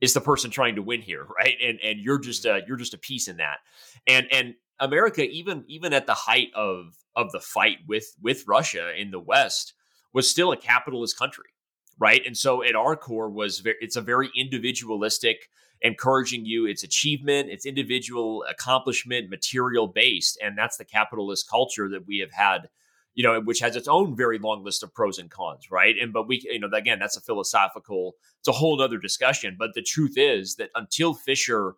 [0.00, 1.56] is the person trying to win here, right?
[1.62, 2.64] And and you're just mm-hmm.
[2.64, 3.58] a, you're just a piece in that.
[4.06, 8.92] And and America, even even at the height of of the fight with with Russia
[8.96, 9.74] in the West,
[10.12, 11.50] was still a capitalist country,
[11.98, 12.22] right?
[12.24, 15.48] And so at our core was very, it's a very individualistic,
[15.82, 22.06] encouraging you its achievement, its individual accomplishment, material based, and that's the capitalist culture that
[22.06, 22.68] we have had
[23.18, 25.96] you know, which has its own very long list of pros and cons, right?
[26.00, 29.56] And but we, you know, again, that's a philosophical, it's a whole other discussion.
[29.58, 31.74] But the truth is that until Fischer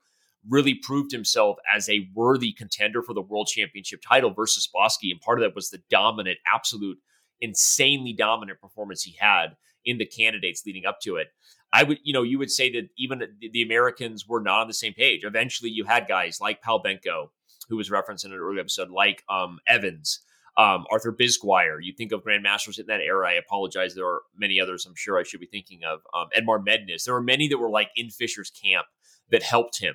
[0.50, 5.20] really proved himself as a worthy contender for the world championship title versus Spassky, and
[5.22, 6.98] part of that was the dominant, absolute,
[7.40, 11.28] insanely dominant performance he had in the candidates leading up to it.
[11.72, 14.74] I would, you know, you would say that even the Americans were not on the
[14.74, 15.24] same page.
[15.24, 17.30] Eventually, you had guys like Pal Benko,
[17.68, 20.20] who was referenced in an early episode, like um, Evans,
[20.56, 21.78] um, Arthur Bisguier.
[21.80, 23.28] You think of grandmasters in that era.
[23.28, 23.94] I apologize.
[23.94, 24.84] There are many others.
[24.84, 27.04] I'm sure I should be thinking of um, Edmar Mednis.
[27.04, 28.86] There were many that were like in Fischer's camp
[29.30, 29.94] that helped him.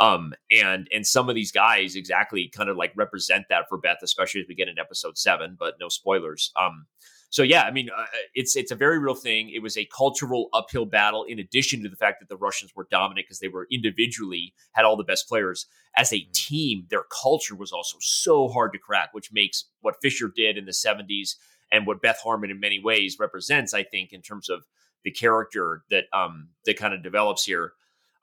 [0.00, 3.98] Um, and and some of these guys exactly kind of like represent that for Beth,
[4.02, 5.56] especially as we get into episode seven.
[5.58, 6.50] But no spoilers.
[6.58, 6.86] Um,
[7.30, 9.50] so yeah, I mean, uh, it's it's a very real thing.
[9.50, 11.24] It was a cultural uphill battle.
[11.24, 14.84] In addition to the fact that the Russians were dominant because they were individually had
[14.84, 15.66] all the best players,
[15.96, 16.30] as a mm-hmm.
[16.32, 20.64] team, their culture was also so hard to crack, which makes what Fischer did in
[20.64, 21.36] the '70s
[21.70, 24.66] and what Beth Harmon in many ways represents, I think, in terms of
[25.04, 27.74] the character that um that kind of develops here.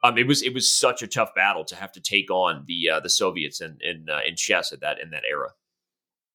[0.04, 2.90] Um, it was it was such a tough battle to have to take on the
[2.90, 5.52] uh, the Soviets in in, uh, in chess at that in that era.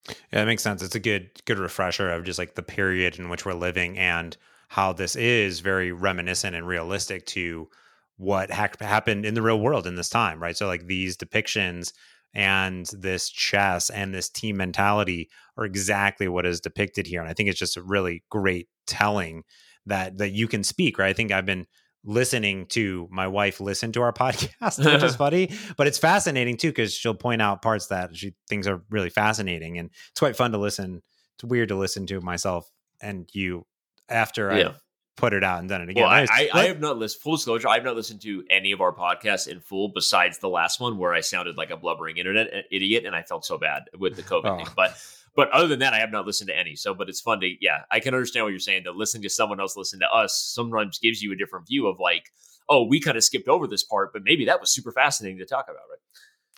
[0.09, 0.83] Yeah, it makes sense.
[0.83, 4.37] It's a good good refresher of just like the period in which we're living and
[4.69, 7.69] how this is very reminiscent and realistic to
[8.17, 10.57] what ha- happened in the real world in this time, right?
[10.57, 11.93] So like these depictions
[12.35, 17.35] and this chess and this team mentality are exactly what is depicted here and I
[17.35, 19.45] think it's just a really great telling
[19.87, 21.11] that that you can speak, right?
[21.11, 21.67] I think I've been
[22.05, 26.69] listening to my wife listen to our podcast, which is funny, but it's fascinating too
[26.69, 30.53] because she'll point out parts that she thinks are really fascinating, and it's quite fun
[30.53, 31.03] to listen.
[31.37, 33.67] It's weird to listen to myself and you
[34.09, 34.69] after yeah.
[34.69, 34.75] I
[35.17, 36.05] put it out and done it again.
[36.05, 37.23] Well, I, I, I, have not listened.
[37.23, 40.49] Full disclosure, I have not listened to any of our podcasts in full besides the
[40.49, 43.59] last one where I sounded like a blubbering internet uh, idiot and I felt so
[43.59, 44.57] bad with the COVID oh.
[44.57, 44.69] thing.
[44.75, 44.97] But
[45.35, 46.77] but other than that, I have not listened to any.
[46.77, 48.83] So, but it's fun to, yeah, I can understand what you're saying.
[48.85, 51.99] That listening to someone else listen to us sometimes gives you a different view of
[51.99, 52.31] like,
[52.69, 55.47] oh, we kind of skipped over this part, but maybe that was super fascinating to
[55.47, 55.99] talk about, right?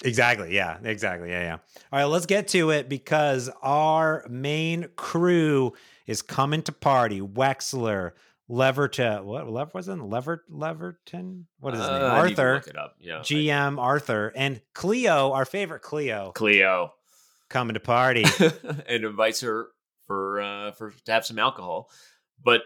[0.03, 0.55] Exactly.
[0.55, 0.79] Yeah.
[0.83, 1.31] Exactly.
[1.31, 1.41] Yeah.
[1.41, 1.59] Yeah.
[1.93, 2.05] All right.
[2.05, 5.73] Let's get to it because our main crew
[6.07, 7.21] is coming to party.
[7.21, 8.13] Wexler,
[8.51, 9.23] Leverton.
[9.23, 9.95] What Lever was it?
[9.95, 11.45] Lever Leverton.
[11.61, 12.03] What is his name?
[12.03, 12.55] Uh, Arthur.
[12.55, 12.97] look it up.
[13.01, 13.21] Yeah.
[13.21, 16.33] GM Arthur and Cleo, our favorite Cleo.
[16.35, 16.93] Cleo
[17.55, 18.25] coming to party
[18.87, 19.69] and invites her
[20.07, 21.89] for uh, for to have some alcohol,
[22.45, 22.63] but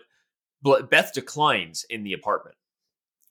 [0.90, 2.56] Beth declines in the apartment.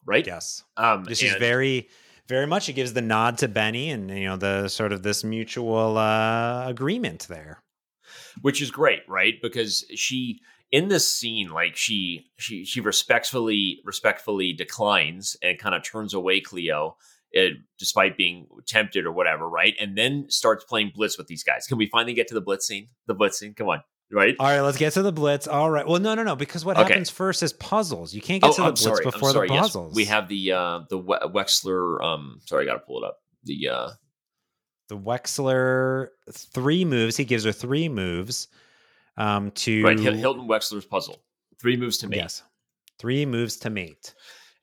[0.06, 0.26] Right?
[0.26, 0.64] Yes.
[0.78, 1.90] Um, this and- is very
[2.28, 5.24] very much it gives the nod to Benny and you know the sort of this
[5.24, 7.60] mutual uh, agreement there,
[8.42, 9.34] which is great, right?
[9.42, 10.40] Because she
[10.72, 16.40] in this scene, like she she she respectfully respectfully declines and kind of turns away
[16.40, 16.98] Cleo
[17.38, 19.76] it, despite being tempted or whatever, right?
[19.80, 21.68] And then starts playing blitz with these guys.
[21.68, 22.90] Can we finally get to the blitz scene?
[23.06, 23.54] The blitz scene.
[23.54, 23.82] Come on.
[24.12, 24.36] Right.
[24.40, 25.48] All right, let's get to the blitz.
[25.48, 25.86] All right.
[25.86, 26.88] Well, no, no, no, because what okay.
[26.88, 28.14] happens first is puzzles.
[28.14, 29.04] You can't get oh, to the I'm blitz sorry.
[29.04, 29.92] before the puzzles.
[29.92, 29.96] Yes.
[29.96, 33.18] We have the uh the Wexler um sorry, I got to pull it up.
[33.44, 33.90] The uh
[34.88, 37.18] the Wexler three moves.
[37.18, 38.48] He gives her three moves
[39.18, 41.22] um to Right, Hilton Wexler's puzzle.
[41.60, 42.18] Three moves to mate.
[42.18, 42.44] Yes.
[43.00, 44.14] Three moves to mate.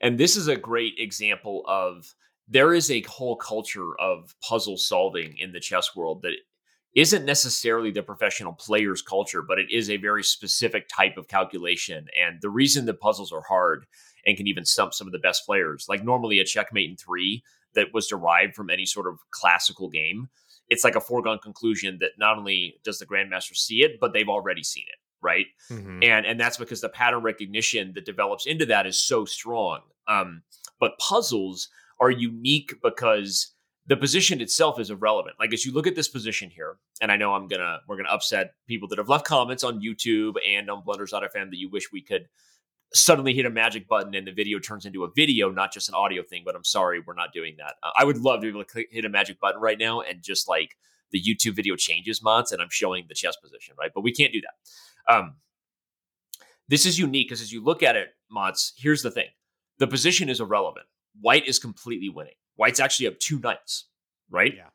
[0.01, 2.15] And this is a great example of
[2.49, 6.35] there is a whole culture of puzzle solving in the chess world that
[6.95, 12.07] isn't necessarily the professional player's culture, but it is a very specific type of calculation.
[12.19, 13.87] And the reason the puzzles are hard
[14.27, 17.43] and can even stump some of the best players, like normally a checkmate in three
[17.75, 20.29] that was derived from any sort of classical game,
[20.69, 24.29] it's like a foregone conclusion that not only does the grandmaster see it, but they've
[24.29, 25.47] already seen it, right?
[25.71, 26.03] Mm-hmm.
[26.03, 29.81] And and that's because the pattern recognition that develops into that is so strong.
[30.09, 30.43] Um,
[30.81, 31.69] but puzzles
[32.05, 33.55] are unique because
[33.87, 35.37] the position itself is irrelevant.
[35.39, 38.11] Like as you look at this position here, and I know I'm gonna we're gonna
[38.11, 42.03] upset people that have left comments on YouTube and on Blunders.fm that you wish we
[42.03, 42.29] could
[42.93, 45.95] suddenly hit a magic button and the video turns into a video, not just an
[45.95, 46.43] audio thing.
[46.45, 47.75] But I'm sorry, we're not doing that.
[47.83, 50.01] Uh, I would love to be able to click, hit a magic button right now
[50.01, 50.77] and just like
[51.11, 53.91] the YouTube video changes mods and I'm showing the chess position, right?
[53.95, 55.15] But we can't do that.
[55.15, 55.35] Um,
[56.69, 59.29] this is unique because as you look at it, mods, here's the thing
[59.79, 60.87] the position is irrelevant.
[61.21, 62.35] White is completely winning.
[62.57, 63.87] White's actually up two knights,
[64.31, 64.55] right?
[64.55, 64.69] Yeah.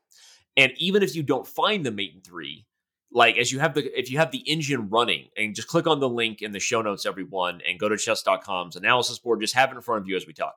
[0.57, 2.65] And even if you don't find the mate in three,
[3.11, 5.99] like as you have the if you have the engine running and just click on
[5.99, 9.71] the link in the show notes everyone and go to chess.com's analysis board just have
[9.71, 10.55] it in front of you as we talk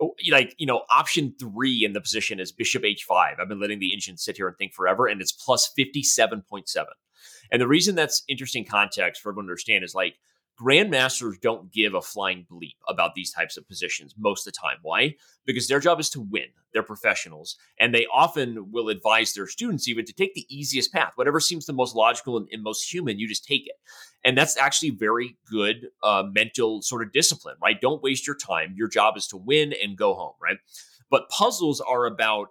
[0.00, 3.78] oh, like you know option three in the position is bishop h5 i've been letting
[3.78, 6.64] the engine sit here and think forever and it's plus 57.7
[7.50, 10.14] and the reason that's interesting context for everyone to understand is like
[10.62, 14.76] grandmasters don't give a flying bleep about these types of positions most of the time.
[14.82, 15.16] Why?
[15.44, 16.46] Because their job is to win.
[16.72, 21.12] They're professionals, and they often will advise their students even to take the easiest path,
[21.16, 23.18] whatever seems the most logical and, and most human.
[23.18, 23.74] You just take it,
[24.24, 27.80] and that's actually very good uh, mental sort of discipline, right?
[27.80, 28.74] Don't waste your time.
[28.76, 30.58] Your job is to win and go home, right?
[31.10, 32.48] But puzzles are about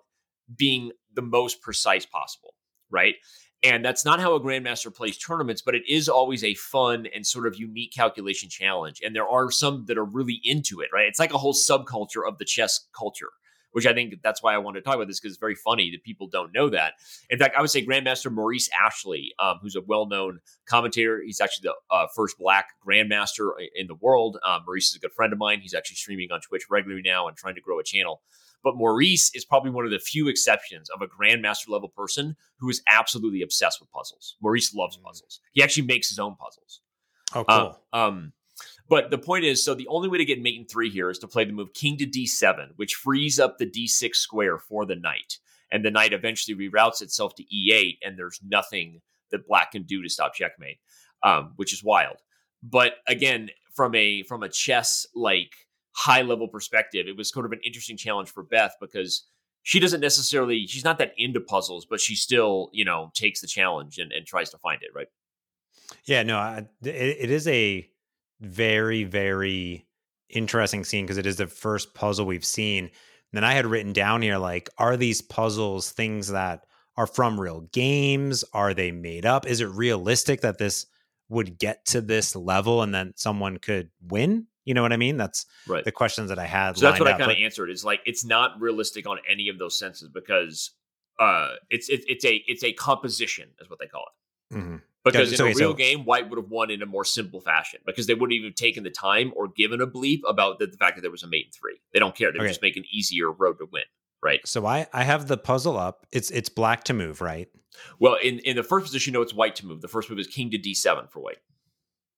[0.55, 2.53] being the most precise possible,
[2.91, 3.15] right?
[3.63, 7.25] And that's not how a grandmaster plays tournaments, but it is always a fun and
[7.25, 9.01] sort of unique calculation challenge.
[9.05, 11.05] And there are some that are really into it, right?
[11.05, 13.29] It's like a whole subculture of the chess culture,
[13.71, 15.91] which I think that's why I want to talk about this because it's very funny
[15.91, 16.93] that people don't know that.
[17.29, 21.39] In fact, I would say Grandmaster Maurice Ashley, um, who's a well known commentator, he's
[21.39, 24.39] actually the uh, first black grandmaster in the world.
[24.43, 25.59] Um, Maurice is a good friend of mine.
[25.61, 28.21] He's actually streaming on Twitch regularly now and trying to grow a channel.
[28.63, 32.69] But Maurice is probably one of the few exceptions of a grandmaster level person who
[32.69, 34.35] is absolutely obsessed with puzzles.
[34.41, 35.03] Maurice loves mm.
[35.03, 35.39] puzzles.
[35.51, 36.81] He actually makes his own puzzles.
[37.33, 37.79] Oh, cool.
[37.93, 38.33] Um, um,
[38.87, 41.19] but the point is, so the only way to get mate in three here is
[41.19, 44.95] to play the move king to d7, which frees up the d6 square for the
[44.95, 45.37] knight.
[45.71, 49.01] And the knight eventually reroutes itself to e8, and there's nothing
[49.31, 50.79] that black can do to stop checkmate,
[51.23, 52.17] um, which is wild.
[52.61, 55.53] But again, from a from a chess like
[55.93, 59.27] high level perspective, it was sort of an interesting challenge for Beth because
[59.63, 63.47] she doesn't necessarily she's not that into puzzles, but she still you know takes the
[63.47, 65.07] challenge and, and tries to find it right.
[66.05, 67.87] Yeah, no, I, it, it is a
[68.39, 69.87] very very
[70.29, 72.85] interesting scene because it is the first puzzle we've seen.
[72.85, 72.91] And
[73.33, 76.65] then I had written down here like, are these puzzles things that
[76.97, 78.43] are from real games?
[78.53, 79.47] Are they made up?
[79.47, 80.85] Is it realistic that this
[81.29, 84.47] would get to this level and then someone could win?
[84.65, 85.17] You know what I mean?
[85.17, 85.83] That's right.
[85.83, 86.77] the questions that I had.
[86.77, 87.69] So that's what up, I kind of answered.
[87.69, 90.71] Is like it's not realistic on any of those senses because
[91.19, 94.05] uh, it's it, it's a it's a composition is what they call
[94.51, 94.55] it.
[94.55, 94.75] Mm-hmm.
[95.03, 97.79] Because in a real so, game, White would have won in a more simple fashion
[97.87, 100.77] because they wouldn't even have taken the time or given a bleep about the, the
[100.77, 101.81] fact that there was a mate in three.
[101.91, 102.31] They don't care.
[102.31, 102.47] They okay.
[102.49, 103.83] just make an easier road to win.
[104.21, 104.47] Right.
[104.47, 106.05] So I I have the puzzle up.
[106.11, 107.19] It's it's black to move.
[107.19, 107.49] Right.
[107.99, 109.81] Well, in in the first position, no, it's White to move.
[109.81, 111.39] The first move is King to D seven for White.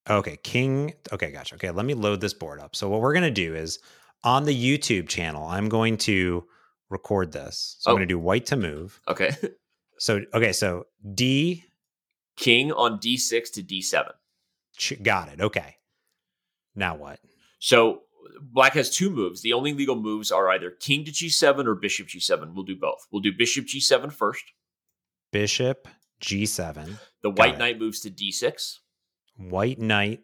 [0.10, 0.93] Okay, King.
[1.12, 1.56] Okay, gotcha.
[1.56, 2.76] Okay, let me load this board up.
[2.76, 3.80] So what we're gonna do is
[4.24, 6.45] on the YouTube channel, I'm going to
[6.89, 7.78] record this.
[7.80, 7.93] So oh.
[7.93, 8.99] I'm gonna do white to move.
[9.08, 9.32] Okay.
[9.97, 11.66] so okay, so D
[12.36, 15.04] King on D6 to D7.
[15.04, 15.39] Got it.
[15.39, 15.76] Okay.
[16.76, 17.20] Now what?
[17.60, 18.01] So
[18.41, 19.41] black has two moves.
[19.41, 22.54] The only legal moves are either king to G7 or bishop G7.
[22.54, 23.08] We'll do both.
[23.12, 24.43] We'll do bishop G7 first.
[25.32, 25.88] Bishop
[26.22, 26.97] G7.
[27.22, 28.80] The white knight moves to D6.
[29.38, 30.21] White knight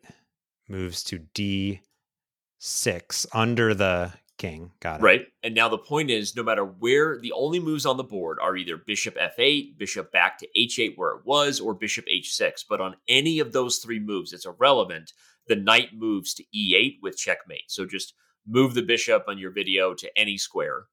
[0.67, 4.71] moves to d6 under the king.
[4.79, 5.03] Got it.
[5.03, 5.27] Right.
[5.43, 8.55] And now the point is no matter where the only moves on the board are
[8.55, 12.63] either bishop f8, bishop back to h8 where it was, or bishop h6.
[12.67, 15.13] But on any of those three moves, it's irrelevant.
[15.47, 17.69] The knight moves to e8 with checkmate.
[17.69, 18.13] So just
[18.47, 20.85] move the bishop on your video to any square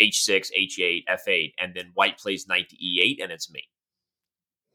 [0.00, 3.62] h6, h8, f8, and then white plays knight to e8, and it's me.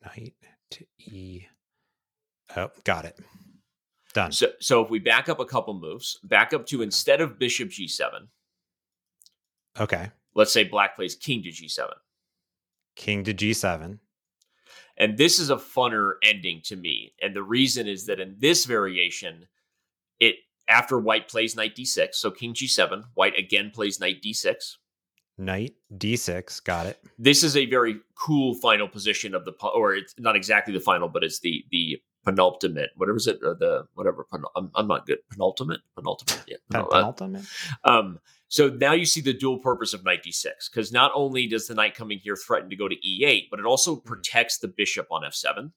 [0.04, 0.34] Knight
[0.72, 1.46] to e
[2.56, 3.18] Oh, got it.
[4.14, 4.32] Done.
[4.32, 7.70] So, so if we back up a couple moves, back up to instead of bishop
[7.70, 8.28] g7.
[9.80, 10.12] Okay.
[10.36, 11.90] Let's say black plays king to g7.
[12.96, 14.00] King to g7.
[14.98, 17.14] And this is a funner ending to me.
[17.22, 19.48] And the reason is that in this variation,
[20.20, 20.36] it
[20.70, 24.76] after white plays knight d6, so king g7, white again plays knight d6.
[25.40, 27.00] Knight d6, got it.
[27.18, 31.10] This is a very cool final position of the or it's not exactly the final,
[31.10, 34.26] but it's the the penultimate, whatever is it, or the whatever.
[34.56, 35.20] I'm, I'm not good.
[35.30, 37.46] Penultimate, penultimate, yeah, penultimate.
[37.84, 41.68] Um, so now you see the dual purpose of knight d6 because not only does
[41.68, 44.08] the knight coming here threaten to go to e8, but it also hmm.
[44.08, 45.72] protects the bishop on f7.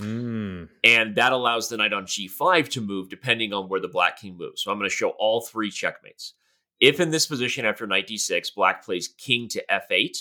[0.00, 0.68] Mm.
[0.84, 4.36] And that allows the knight on g5 to move depending on where the black king
[4.36, 4.62] moves.
[4.62, 6.34] So I'm going to show all three checkmates.
[6.80, 10.16] If in this position after knight d6, black plays king to f8,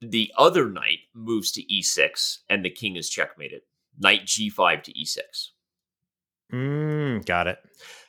[0.00, 3.62] the other knight moves to e6 and the king is checkmated.
[3.98, 5.18] Knight g5 to e6.
[6.52, 7.58] Mm, got it.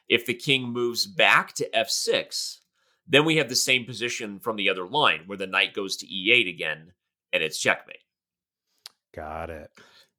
[0.07, 2.59] If the king moves back to f6,
[3.07, 6.07] then we have the same position from the other line where the knight goes to
[6.07, 6.93] e8 again
[7.33, 8.03] and it's checkmate.
[9.13, 9.71] Got it.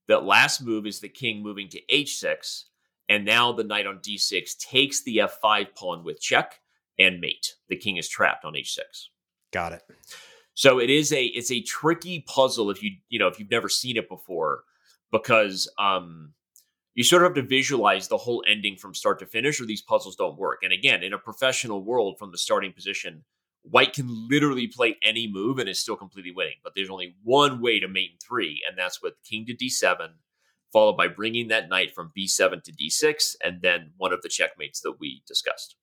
[0.09, 2.64] The last move is the king moving to h6
[3.09, 6.61] and now the knight on d6 takes the f5 pawn with check
[6.99, 7.55] and mate.
[7.68, 8.79] The king is trapped on h6.
[9.53, 9.83] Got it.
[10.61, 13.71] So it is a it's a tricky puzzle if you you know if you've never
[13.71, 14.65] seen it before
[15.11, 16.35] because um
[16.93, 19.81] you sort of have to visualize the whole ending from start to finish or these
[19.81, 20.59] puzzles don't work.
[20.63, 23.25] And again, in a professional world from the starting position,
[23.63, 26.59] white can literally play any move and is still completely winning.
[26.63, 30.11] But there's only one way to mate in 3 and that's with king to d7
[30.75, 34.83] followed by bringing that knight from b7 to d6 and then one of the checkmates
[34.83, 35.77] that we discussed.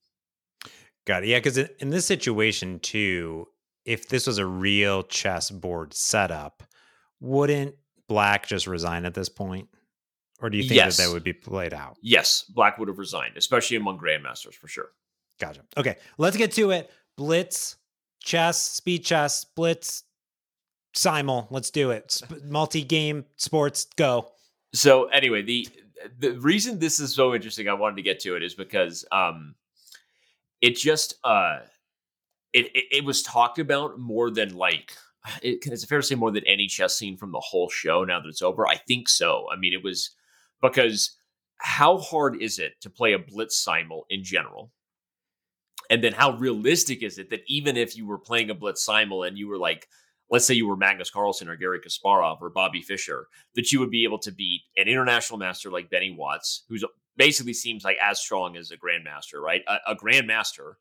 [1.08, 1.30] Got it.
[1.30, 3.48] Yeah, because in this situation too,
[3.88, 6.62] if this was a real chessboard setup,
[7.22, 7.74] wouldn't
[8.08, 9.70] Black just resign at this point?
[10.42, 10.98] Or do you think yes.
[10.98, 11.98] that that would be played out?
[12.02, 14.90] Yes, Black would have resigned, especially among grandmasters for sure.
[15.40, 15.62] Gotcha.
[15.78, 16.92] Okay, let's get to it.
[17.16, 17.78] Blitz,
[18.22, 20.04] chess, speed chess, blitz,
[20.94, 21.48] simul.
[21.50, 22.12] Let's do it.
[22.12, 23.88] Sp- multi-game sports.
[23.96, 24.32] Go.
[24.74, 25.68] So anyway, the
[26.20, 29.56] the reason this is so interesting, I wanted to get to it, is because um,
[30.62, 31.60] it just uh,
[32.58, 34.93] it, it, it was talked about more than like
[35.41, 38.20] it, is fair to say more than any chess scene from the whole show now
[38.20, 38.68] that it's over?
[38.68, 39.45] I think so.
[39.51, 40.12] I mean, it was
[40.62, 41.18] because
[41.60, 44.72] how hard is it to play a blitz simul in general?
[45.89, 49.24] And then how realistic is it that even if you were playing a blitz simul
[49.24, 49.88] and you were like,
[50.30, 53.89] let's say you were Magnus Carlsen or Garry Kasparov or Bobby Fischer, that you would
[53.89, 56.84] be able to beat an international master like Benny Watts, who's
[57.16, 59.64] basically seems like as strong as a grandmaster, right?
[59.68, 60.74] A, a grandmaster.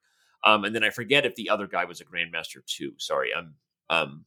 [0.47, 2.93] Um, and then I forget if the other guy was a grandmaster too.
[2.99, 3.55] Sorry, I'm
[3.91, 4.25] um,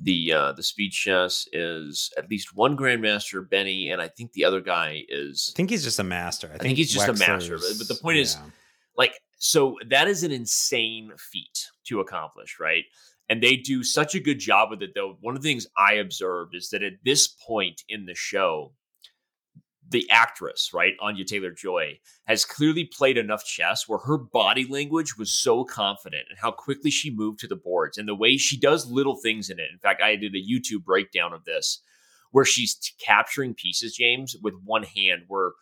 [0.00, 4.44] the uh, the speed chess is at least one grandmaster, Benny, and I think the
[4.44, 5.52] other guy is.
[5.54, 6.48] I think he's just a master.
[6.52, 7.58] I, I think, he's just Wexler's, a master.
[7.58, 8.22] But, but the point yeah.
[8.22, 8.38] is,
[8.96, 12.84] like, so that is an insane feat to accomplish, right?
[13.28, 15.16] And they do such a good job with it, though.
[15.20, 18.72] One of the things I observed is that at this point in the show,
[19.92, 25.16] the actress, right, Anya Taylor Joy, has clearly played enough chess where her body language
[25.16, 28.58] was so confident and how quickly she moved to the boards and the way she
[28.58, 29.68] does little things in it.
[29.72, 31.80] In fact, I did a YouTube breakdown of this
[32.30, 35.52] where she's t- capturing pieces, James, with one hand, where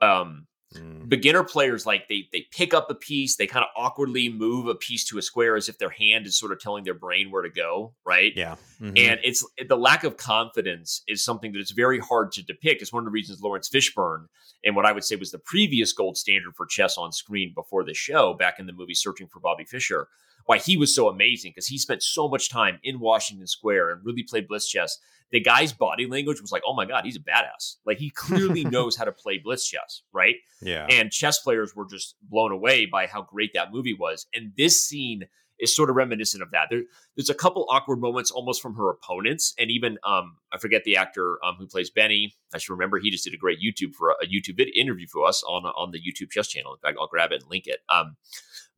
[0.00, 1.08] um, Mm.
[1.08, 4.74] Beginner players like they they pick up a piece, they kind of awkwardly move a
[4.74, 7.42] piece to a square as if their hand is sort of telling their brain where
[7.42, 8.32] to go, right?
[8.36, 8.56] Yeah.
[8.80, 8.98] Mm-hmm.
[8.98, 12.82] And it's the lack of confidence is something that is very hard to depict.
[12.82, 14.26] It's one of the reasons Laurence Fishburne
[14.64, 17.84] and what I would say was the previous gold standard for chess on screen before
[17.84, 20.08] the show back in the movie Searching for Bobby Fischer,
[20.46, 24.04] why he was so amazing because he spent so much time in Washington Square and
[24.04, 24.98] really played blitz chess
[25.30, 27.76] the guy's body language was like, oh my God, he's a badass.
[27.84, 30.36] Like he clearly knows how to play blitz chess, right?
[30.62, 30.86] Yeah.
[30.88, 34.26] And chess players were just blown away by how great that movie was.
[34.34, 35.26] And this scene
[35.58, 36.68] is sort of reminiscent of that.
[36.70, 36.82] There,
[37.16, 40.96] there's a couple awkward moments almost from her opponents, and even um, I forget the
[40.96, 42.34] actor um, who plays Benny.
[42.54, 45.26] I should remember he just did a great YouTube for a, a YouTube interview for
[45.26, 46.72] us on on the YouTube chess channel.
[46.74, 47.80] In fact, I'll grab it and link it.
[47.88, 48.16] Um,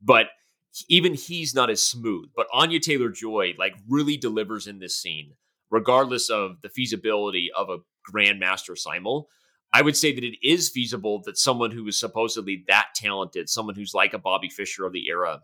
[0.01, 0.27] but
[0.87, 2.29] even he's not as smooth.
[2.35, 5.33] But Anya Taylor Joy like really delivers in this scene
[5.71, 7.77] regardless of the feasibility of a
[8.11, 9.29] grandmaster simul.
[9.73, 13.75] I would say that it is feasible that someone who is supposedly that talented, someone
[13.75, 15.41] who's like a Bobby Fischer of the era,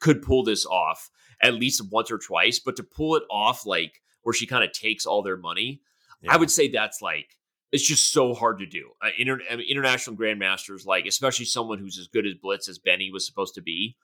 [0.00, 1.08] could pull this off
[1.40, 2.58] at least once or twice.
[2.58, 5.80] But to pull it off, like where she kind of takes all their money,
[6.20, 6.34] yeah.
[6.34, 7.36] I would say that's like
[7.70, 8.90] it's just so hard to do.
[9.00, 12.78] Uh, inter- I mean, international grandmasters, like especially someone who's as good as Blitz as
[12.78, 13.96] Benny was supposed to be.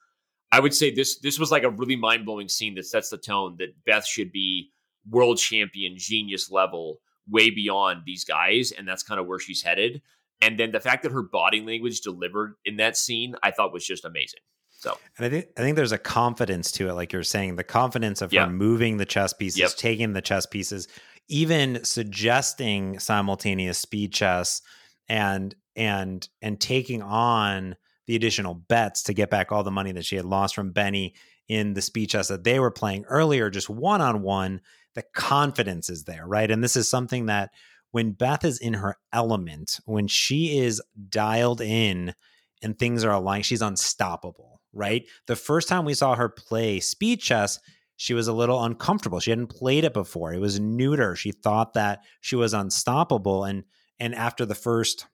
[0.51, 3.17] I would say this this was like a really mind blowing scene that sets the
[3.17, 4.71] tone that Beth should be
[5.09, 6.99] world champion genius level
[7.29, 10.01] way beyond these guys and that's kind of where she's headed.
[10.41, 13.85] And then the fact that her body language delivered in that scene i thought was
[13.85, 14.41] just amazing.
[14.71, 14.97] So.
[15.17, 18.21] And i think i think there's a confidence to it like you're saying the confidence
[18.21, 19.71] of her moving the chess pieces yep.
[19.71, 20.87] taking the chess pieces
[21.27, 24.61] even suggesting simultaneous speed chess
[25.07, 27.75] and and and taking on
[28.07, 31.15] the additional bets to get back all the money that she had lost from benny
[31.47, 34.61] in the speed chess that they were playing earlier just one on one
[34.95, 36.49] the confidence is there, right?
[36.49, 37.51] And this is something that
[37.91, 42.13] when Beth is in her element, when she is dialed in
[42.61, 45.05] and things are aligned, she's unstoppable, right?
[45.27, 47.59] The first time we saw her play speed chess,
[47.97, 49.19] she was a little uncomfortable.
[49.19, 50.33] She hadn't played it before.
[50.33, 51.15] It was new to her.
[51.15, 53.43] She thought that she was unstoppable.
[53.43, 53.63] And
[53.99, 55.07] and after the first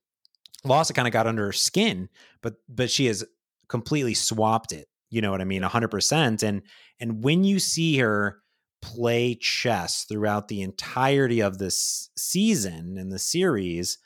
[0.63, 2.09] loss, it kind of got under her skin.
[2.41, 3.23] But but she has
[3.67, 4.87] completely swapped it.
[5.09, 5.61] You know what I mean?
[5.61, 6.41] hundred percent.
[6.41, 6.63] And
[6.99, 8.41] and when you see her
[8.81, 13.97] play chess throughout the entirety of this season and the series,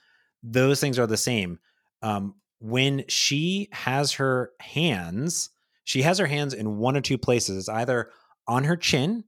[0.43, 1.59] those things are the same.
[2.01, 5.49] Um, when she has her hands,
[5.84, 7.57] she has her hands in one or two places.
[7.57, 8.09] It's either
[8.47, 9.23] on her chin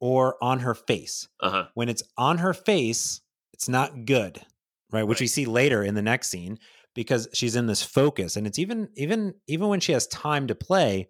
[0.00, 1.28] or on her face.
[1.40, 1.66] Uh-huh.
[1.74, 3.20] When it's on her face,
[3.52, 4.40] it's not good,
[4.92, 5.06] right?
[5.06, 6.58] Which we see later in the next scene
[6.94, 10.54] because she's in this focus, and it's even even even when she has time to
[10.54, 11.08] play,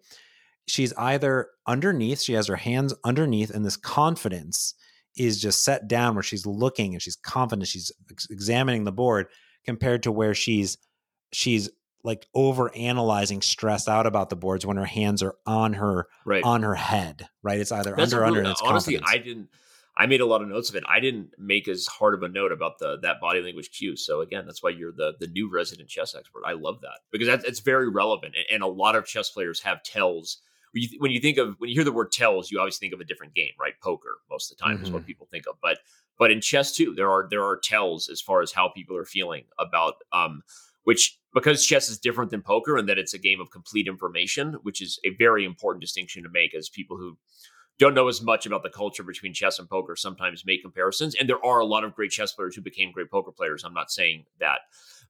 [0.67, 2.21] she's either underneath.
[2.21, 4.73] She has her hands underneath, and this confidence
[5.17, 7.67] is just set down where she's looking and she's confident.
[7.67, 9.27] She's ex- examining the board
[9.65, 10.77] compared to where she's
[11.31, 11.69] she's
[12.03, 16.43] like over analyzing, stressed out about the boards when her hands are on her Right.
[16.43, 17.59] on her head, right?
[17.59, 18.39] It's either That's under really- under.
[18.41, 19.21] And it's honestly, confidence.
[19.21, 19.49] I didn't.
[19.97, 20.83] I made a lot of notes of it.
[20.89, 23.95] I didn't make as hard of a note about the that body language cue.
[23.95, 26.43] So again, that's why you're the the new resident chess expert.
[26.45, 29.61] I love that because that's it's very relevant, and, and a lot of chess players
[29.61, 30.41] have tells.
[30.75, 32.93] When you, when you think of when you hear the word tells, you obviously think
[32.93, 33.73] of a different game, right?
[33.81, 34.93] Poker most of the time is Mm-hmm.
[34.95, 35.79] what people think of, but
[36.19, 39.05] but in chess too, there are there are tells as far as how people are
[39.05, 40.43] feeling about um
[40.83, 44.57] which because chess is different than poker and that it's a game of complete information,
[44.63, 47.17] which is a very important distinction to make as people who
[47.77, 51.15] don't know as much about the culture between chess and poker sometimes make comparisons.
[51.15, 53.63] And there are a lot of great chess players who became great poker players.
[53.63, 54.59] I'm not saying that,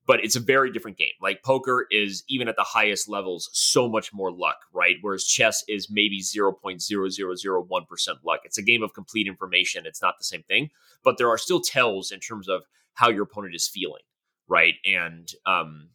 [0.05, 1.13] but it's a very different game.
[1.21, 4.97] Like poker is even at the highest levels so much more luck, right?
[5.01, 8.39] Whereas chess is maybe 0.0001% luck.
[8.43, 9.85] It's a game of complete information.
[9.85, 10.69] It's not the same thing,
[11.03, 14.03] but there are still tells in terms of how your opponent is feeling,
[14.47, 14.75] right?
[14.85, 15.89] And um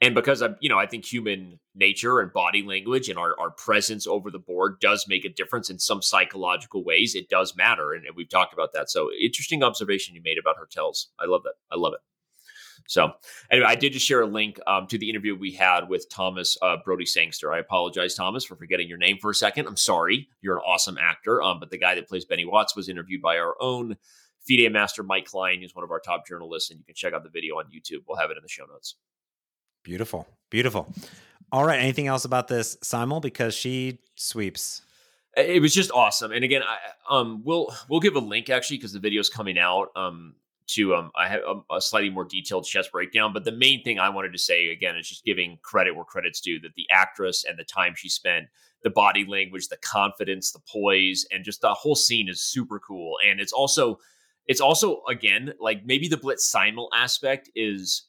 [0.00, 3.52] and because I'm, you know, I think human nature and body language and our, our
[3.52, 7.14] presence over the board does make a difference in some psychological ways.
[7.14, 7.92] It does matter.
[7.92, 8.90] And, and we've talked about that.
[8.90, 11.10] So interesting observation you made about her tells.
[11.20, 11.54] I love that.
[11.70, 12.00] I love it.
[12.88, 13.12] So
[13.50, 16.56] anyway, I did just share a link um, to the interview we had with Thomas
[16.62, 17.52] uh, Brodie Sangster.
[17.52, 19.66] I apologize, Thomas, for forgetting your name for a second.
[19.66, 20.28] I'm sorry.
[20.40, 21.42] You're an awesome actor.
[21.42, 23.96] Um, but the guy that plays Benny Watts was interviewed by our own
[24.46, 25.60] FIDE master, Mike Klein.
[25.60, 28.04] He's one of our top journalists, and you can check out the video on YouTube.
[28.08, 28.96] We'll have it in the show notes.
[29.84, 30.26] Beautiful.
[30.50, 30.92] Beautiful.
[31.50, 31.78] All right.
[31.80, 33.20] Anything else about this Simul?
[33.20, 34.82] Because she sweeps.
[35.36, 36.76] it was just awesome and again i
[37.08, 40.34] um we'll we'll give a link actually because the video's coming out um
[40.74, 43.98] to um i have a, a slightly more detailed chess breakdown but the main thing
[43.98, 47.44] i wanted to say again is just giving credit where credit's due that the actress
[47.48, 48.46] and the time she spent
[48.82, 53.16] the body language the confidence the poise and just the whole scene is super cool.
[53.26, 53.98] And it's also
[54.46, 58.04] it's also again like maybe the blitz simul aspect is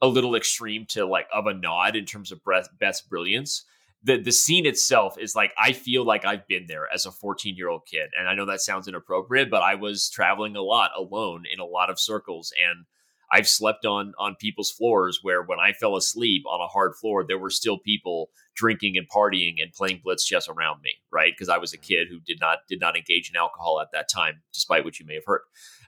[0.00, 3.64] a little extreme to like of a nod in terms of Beth, Beth's brilliance
[4.02, 7.56] the the scene itself is like I feel like I've been there as a 14
[7.56, 10.90] year old kid, and I know that sounds inappropriate, but I was traveling a lot
[10.96, 12.84] alone in a lot of circles, and
[13.30, 17.24] I've slept on on people's floors where when I fell asleep on a hard floor,
[17.26, 21.32] there were still people drinking and partying and playing blitz chess around me, right?
[21.36, 24.08] Because I was a kid who did not did not engage in alcohol at that
[24.08, 25.42] time, despite what you may have heard,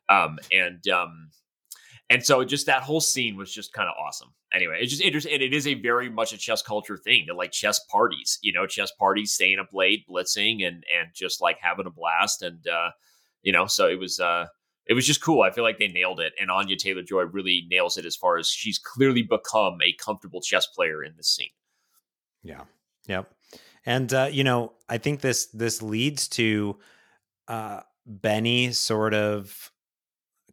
[0.08, 1.30] um, and um,
[2.10, 4.34] and so just that whole scene was just kind of awesome.
[4.52, 5.32] Anyway, it's just interesting.
[5.32, 8.52] And it is a very much a chess culture thing to like chess parties, you
[8.52, 12.42] know, chess parties, staying up late, blitzing and and just like having a blast.
[12.42, 12.90] And uh,
[13.42, 14.46] you know, so it was uh
[14.86, 15.42] it was just cool.
[15.42, 16.32] I feel like they nailed it.
[16.40, 20.40] And Anya Taylor Joy really nails it as far as she's clearly become a comfortable
[20.40, 21.50] chess player in this scene.
[22.42, 22.62] Yeah.
[23.06, 23.30] Yep.
[23.86, 26.76] And uh, you know, I think this this leads to
[27.46, 29.70] uh Benny sort of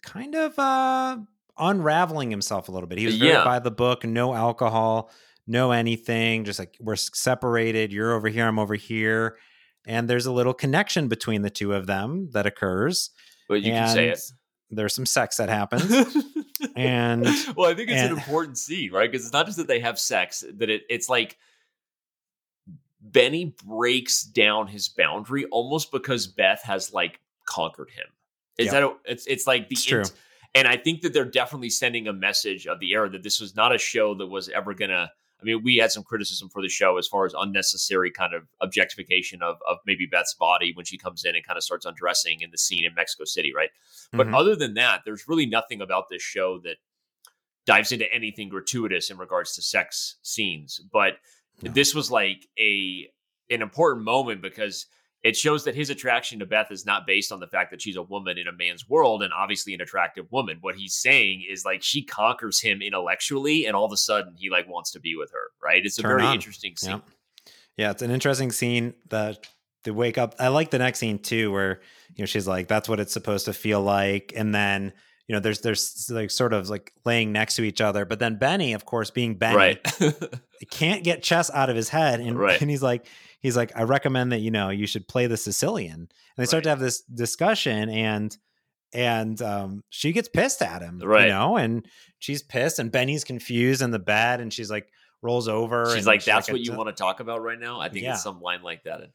[0.03, 1.17] kind of uh
[1.59, 2.97] unraveling himself a little bit.
[2.97, 3.43] He was very Yeah.
[3.43, 5.11] by the book, no alcohol,
[5.45, 9.37] no anything, just like we're separated, you're over here, I'm over here.
[9.85, 13.09] And there's a little connection between the two of them that occurs.
[13.47, 14.19] But you and can say it.
[14.69, 15.89] There's some sex that happens.
[16.75, 17.23] and
[17.55, 19.09] well, I think it's and- an important scene, right?
[19.09, 21.37] Because it's not just that they have sex; that it, it's like
[22.99, 28.07] Benny breaks down his boundary almost because Beth has like conquered him.
[28.57, 30.11] Is that a, it's it's like the It's int-
[30.57, 33.55] and I think that they're definitely sending a message of the era that this was
[33.55, 35.11] not a show that was ever gonna.
[35.39, 38.47] I mean, we had some criticism for the show as far as unnecessary kind of
[38.59, 42.41] objectification of of maybe Beth's body when she comes in and kind of starts undressing
[42.41, 43.69] in the scene in Mexico City, right?
[44.11, 44.35] But Mhm.
[44.35, 46.77] other than that, there's really nothing about this show that
[47.65, 50.79] dives into anything gratuitous in regards to sex scenes.
[50.91, 51.19] But
[51.61, 51.71] No.
[51.71, 53.11] this was like a
[53.49, 54.87] an important moment because
[55.27, 57.95] it shows that his attraction to Beth is not based on the fact that she's
[57.97, 60.57] a woman in a man's world and obviously an attractive woman.
[60.61, 64.49] What he's saying is like she conquers him intellectually and all of a sudden he
[64.49, 65.85] like wants to be with her, right?
[65.85, 66.35] It's a Turn very on.
[66.35, 66.91] interesting scene.
[66.91, 66.99] Yeah.
[67.77, 68.95] Yeah, it's an interesting scene.
[69.09, 69.47] that
[69.83, 70.33] the wake up.
[70.39, 71.79] I like the next scene too, where
[72.15, 74.91] you know she's like, "That's what it's supposed to feel like," and then
[75.27, 78.03] you know there's there's like sort of like laying next to each other.
[78.03, 79.79] But then Benny, of course, being Benny, Right.
[80.71, 82.59] can't get chess out of his head, and Right.
[82.59, 83.05] and he's like,
[83.47, 85.93] he's like, I recommend that you know you should play the Sicilian.
[86.01, 86.63] And they start Right.
[86.65, 88.37] to have this discussion, and
[88.93, 91.23] and um, she gets pissed at him, Right.
[91.23, 91.85] You know, and
[92.19, 94.87] she's pissed, and Benny's confused in the bed, and she's like
[95.21, 95.93] rolls over.
[95.95, 98.13] She's like, "That's I what you want to talk about right now." I think Yeah.
[98.13, 99.01] it's some line like that.
[99.01, 99.11] And,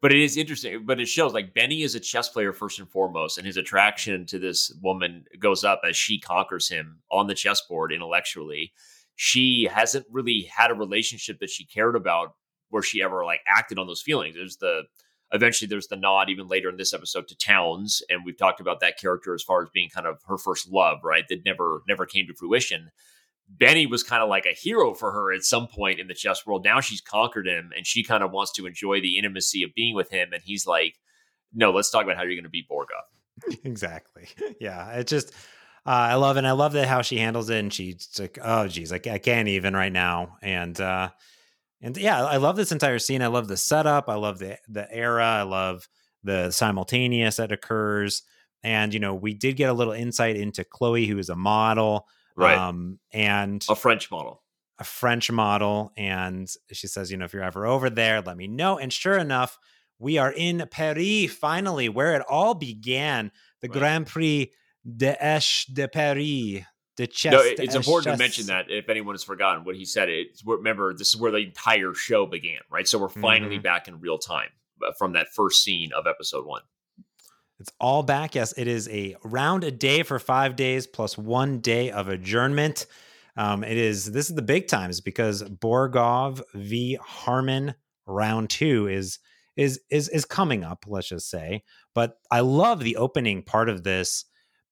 [0.00, 0.84] but it is interesting.
[0.84, 4.26] But it shows like Benny is a chess player first and foremost, and his attraction
[4.26, 8.72] to this woman goes up as she conquers him on the chessboard intellectually.
[9.14, 12.34] She hasn't really had a relationship that she cared about
[12.72, 14.34] where she ever like acted on those feelings.
[14.34, 14.82] There's the
[15.30, 18.80] eventually there's the nod even later in this episode to Townes, and we've talked about
[18.80, 21.24] that character as far as being kind of her first love, right?
[21.28, 22.90] That never never came to fruition.
[23.48, 26.46] Benny was kind of like a hero for her at some point in the chess
[26.46, 26.64] world.
[26.64, 29.94] Now she's conquered him and she kind of wants to enjoy the intimacy of being
[29.94, 30.32] with him.
[30.32, 30.94] And he's like,
[31.52, 33.58] no, let's talk about how you're going to beat Borgov.
[33.64, 34.28] exactly.
[34.58, 35.34] Yeah, it just
[35.84, 36.36] uh, I love.
[36.36, 39.18] And I love that how she handles it, and she's like, "Oh, geez, like I
[39.18, 41.10] can't even right now." And uh,
[41.82, 43.20] and yeah, I love this entire scene.
[43.22, 44.08] I love the setup.
[44.08, 45.24] I love the the era.
[45.26, 45.88] I love
[46.24, 48.22] the simultaneous that occurs.
[48.62, 52.06] And you know, we did get a little insight into Chloe, who is a model,
[52.58, 54.42] um, and a French model.
[54.78, 55.92] a French model.
[55.96, 58.78] And she says, you know, if you're ever over there, let me know.
[58.78, 59.58] And sure enough,
[59.98, 63.32] we are in Paris, finally, where it all began.
[63.60, 63.78] The Right.
[63.78, 64.50] Grand Prix
[64.96, 66.64] des Échecs de Paris.
[66.96, 67.32] The chess.
[67.32, 70.44] no, it- it's important to mention that if anyone has forgotten what he said, it's
[70.44, 72.86] remember this is where the entire show began, right?
[72.86, 73.62] So we're finally Mm-hmm.
[73.62, 74.50] back in real time
[74.86, 76.62] uh, from that first scene of episode one.
[77.60, 78.34] It's all back.
[78.34, 82.86] Yes, it is a round a day for five days plus one day of adjournment.
[83.36, 87.74] Um, it is this is the big times because Borgov v Harmon
[88.06, 89.18] round two is
[89.56, 90.84] is is is coming up.
[90.88, 91.62] Let's just say,
[91.94, 94.24] but I love the opening part of this.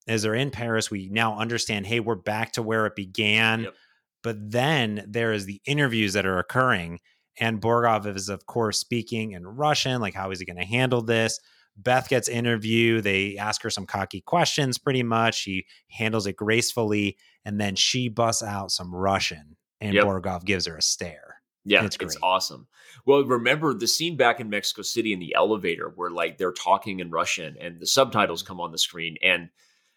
[0.07, 1.85] As they're in Paris, we now understand.
[1.85, 3.63] Hey, we're back to where it began.
[3.63, 3.75] Yep.
[4.23, 6.99] But then there is the interviews that are occurring,
[7.39, 10.01] and Borgov is of course speaking in Russian.
[10.01, 11.39] Like, how is he going to handle this?
[11.77, 13.03] Beth gets interviewed.
[13.03, 15.35] They ask her some cocky questions, pretty much.
[15.35, 20.05] She handles it gracefully, and then she busts out some Russian, and Yep.
[20.05, 21.41] Borgov gives her a stare.
[21.63, 22.67] Yeah, It's it's, awesome.
[23.05, 26.99] Well, remember the scene back in Mexico City in the elevator where like they're talking
[26.99, 28.47] in Russian and the subtitles mm-hmm.
[28.47, 29.49] come on the screen and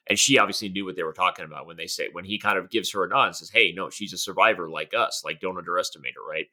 [0.09, 2.59] and she obviously knew what they were talking about when they say when he kind
[2.59, 5.22] of gives her a nod and says, "Hey, no, she's a survivor like us.
[5.24, 6.46] Like don't underestimate her, right?"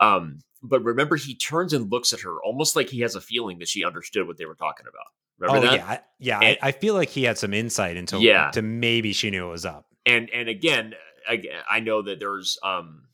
[0.00, 3.58] Um, but remember he turns and looks at her almost like he has a feeling
[3.58, 5.06] that she understood what they were talking about.
[5.38, 5.76] Remember oh that?
[5.78, 6.38] yeah, I- yeah.
[6.40, 8.50] And- I, I feel like he had some insight into Yeah.
[8.52, 9.86] to maybe she knew it was up.
[10.06, 10.94] and and again,
[11.28, 13.04] again, I know that there's um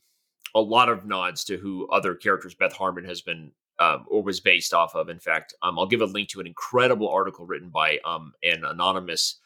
[0.55, 4.39] a lot of nods to who other characters Beth Harmon has been um, or was
[4.41, 5.07] based off of.
[5.09, 8.63] In fact, um, I'll give a link to an incredible article written by um an
[8.65, 9.39] anonymous.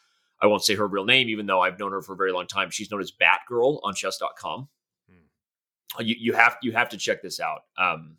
[0.44, 2.48] I won't say her real name, even though I've known her for a very long
[2.48, 2.70] time.
[2.70, 4.68] She's known as Batgirl on Chess.com.
[5.10, 6.02] Hmm.
[6.02, 7.62] You you have you have to check this out.
[7.78, 8.18] Um,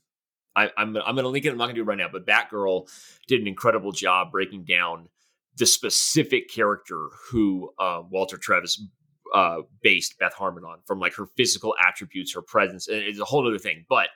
[0.57, 1.51] I, I'm I'm going to link it.
[1.51, 2.89] I'm not going to do it right now, but Batgirl
[3.29, 5.09] did an incredible job breaking down
[5.57, 8.81] the specific character who uh, Walter Tevis
[9.35, 13.25] uh, based Beth Harmon on, from like her physical attributes, her presence, and it's a
[13.25, 13.85] whole other thing.
[13.89, 14.09] But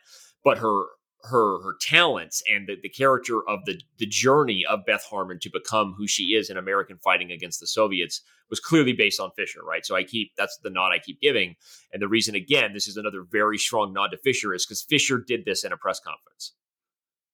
[0.44, 0.84] but her
[1.24, 5.50] her her talents and the, the character of the the journey of Beth Harmon to
[5.50, 9.62] become who she is in American fighting against the Soviets was clearly based on Fischer,
[9.64, 9.84] right?
[9.84, 11.56] So I keep that's the nod I keep giving,
[11.92, 15.18] and the reason again this is another very strong nod to Fischer is because Fischer
[15.18, 16.54] did this in a press conference,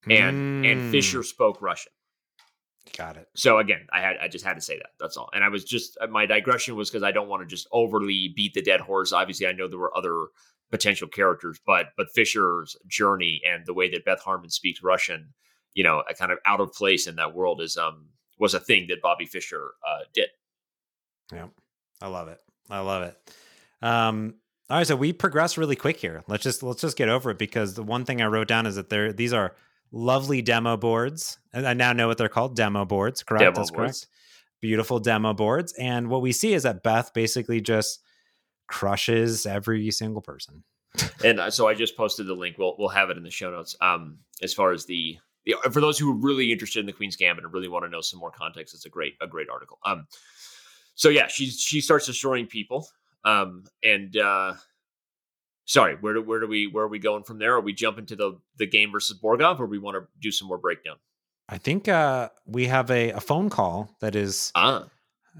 [0.09, 1.93] and and Mm, Fischer spoke Russian.
[2.97, 3.29] got it.
[3.37, 4.91] So again, I had I just had to say that.
[5.01, 5.29] That's all.
[5.33, 8.55] And I was just my digression was because I don't want to just overly beat
[8.55, 9.13] the dead horse.
[9.13, 10.27] Obviously, I know there were other
[10.71, 15.35] potential characters, but but Fischer's journey and the way that Beth Harmon speaks Russian,
[15.75, 18.09] you know, a kind of out of place in that world is um
[18.39, 20.29] was a thing that Bobby Fischer uh, did.
[21.33, 21.47] Yeah,
[22.03, 22.39] I love it.
[22.69, 23.17] I love it.
[23.81, 24.35] Um,
[24.71, 26.25] all right, so we progress really quick here.
[26.27, 28.77] Let's just let's just get over it because the one thing I wrote down is
[28.77, 29.55] that there these are
[29.95, 31.39] lovely demo boards.
[31.53, 33.23] And I now know what they're called, demo boards.
[33.23, 33.43] Correct?
[33.43, 34.01] Demo That's boards.
[34.01, 34.07] correct.
[34.61, 35.73] Beautiful demo boards.
[35.79, 38.03] And what we see is that Beth basically just
[38.67, 40.65] crushes every single person.
[41.25, 42.57] and uh, so I just posted the link.
[42.59, 43.77] We'll we'll have it in the show notes.
[43.81, 47.17] Um, as far as the, the for those who are really interested in the Queen's
[47.17, 49.79] Gambit and really want to know some more context, it's a great a great article.
[49.85, 50.07] Um,
[50.95, 52.89] so yeah, she she starts destroying people.
[53.25, 54.55] Um, and uh,
[55.65, 57.55] sorry, where do where do we where are we going from there?
[57.55, 60.49] Are we jumping to the the game versus Borgov, or we want to do some
[60.49, 60.97] more breakdown?
[61.49, 64.87] I think uh, we have a, a phone call that is Ah,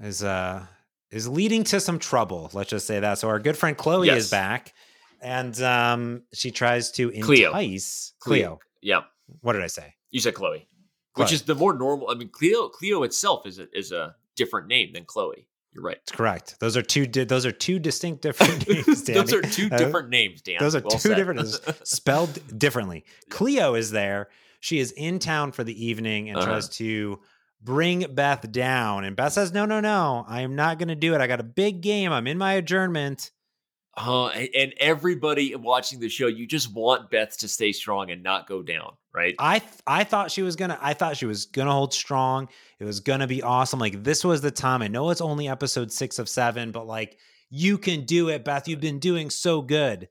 [0.01, 0.65] is uh
[1.11, 2.49] is leading to some trouble.
[2.53, 3.17] Let's just say that.
[3.19, 4.23] So our good friend Chloe Yes.
[4.25, 4.73] is back,
[5.21, 7.49] and um, she tries to Cleo.
[7.51, 8.59] entice Cleo.
[8.81, 9.01] yeah,
[9.41, 9.95] What did I say?
[10.11, 10.67] you said Chloe,
[11.15, 12.09] which is the more normal.
[12.09, 15.47] I mean, Cleo Cleo itself is a, is a different name than Chloe.
[15.73, 15.97] You're right.
[16.03, 16.57] It's correct.
[16.61, 17.05] Those are two.
[17.05, 19.03] Di- those are two distinct different names.
[19.03, 20.57] Those are two Uh, different names, Dan.
[20.59, 21.15] Those are Well two said.
[21.15, 23.03] different names, spelled differently.
[23.29, 24.29] Cleo is there.
[24.61, 26.47] She is in town for the evening and Uh-huh.
[26.47, 27.19] tries to
[27.61, 29.03] bring Beth down.
[29.03, 31.21] And Beth says, No, no, no, I am not going to do it.
[31.21, 32.11] I got a big game.
[32.11, 33.31] I'm in my adjournment.
[33.97, 38.45] Uh, and everybody watching the show, you just want Beth to stay strong and not
[38.45, 39.35] go down, right?
[39.39, 42.49] I th- I thought she was gonna I thought she was gonna hold strong.
[42.77, 43.79] It was gonna be awesome.
[43.79, 44.81] Like this was the time.
[44.81, 47.17] I know it's only episode six of seven, but like
[47.49, 48.67] you can do it, Beth.
[48.67, 50.09] You've been doing so good.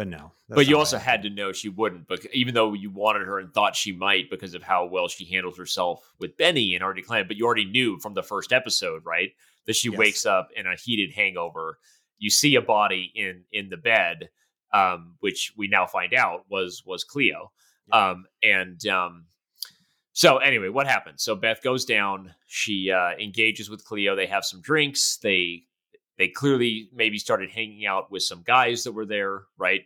[0.00, 0.32] But no.
[0.48, 3.52] But you also had to know she wouldn't, but even though you wanted her and
[3.52, 7.26] thought she might because of how well she handled herself with Benny and Artie Clan,
[7.28, 9.32] but you already knew from the first episode, right?
[9.66, 9.98] That she yes.
[9.98, 11.78] wakes up in a heated hangover.
[12.18, 14.30] You see a body in in the bed,
[14.72, 17.52] um, which we now find out was was Cleo.
[17.88, 18.12] Yeah.
[18.12, 19.26] Um, and um,
[20.14, 21.22] so anyway, what happens?
[21.22, 22.34] So Beth goes down.
[22.46, 24.16] She uh, engages with Cleo.
[24.16, 25.18] They have some drinks.
[25.18, 25.64] They
[26.20, 29.80] they clearly maybe started hanging out with some guys that were there, right?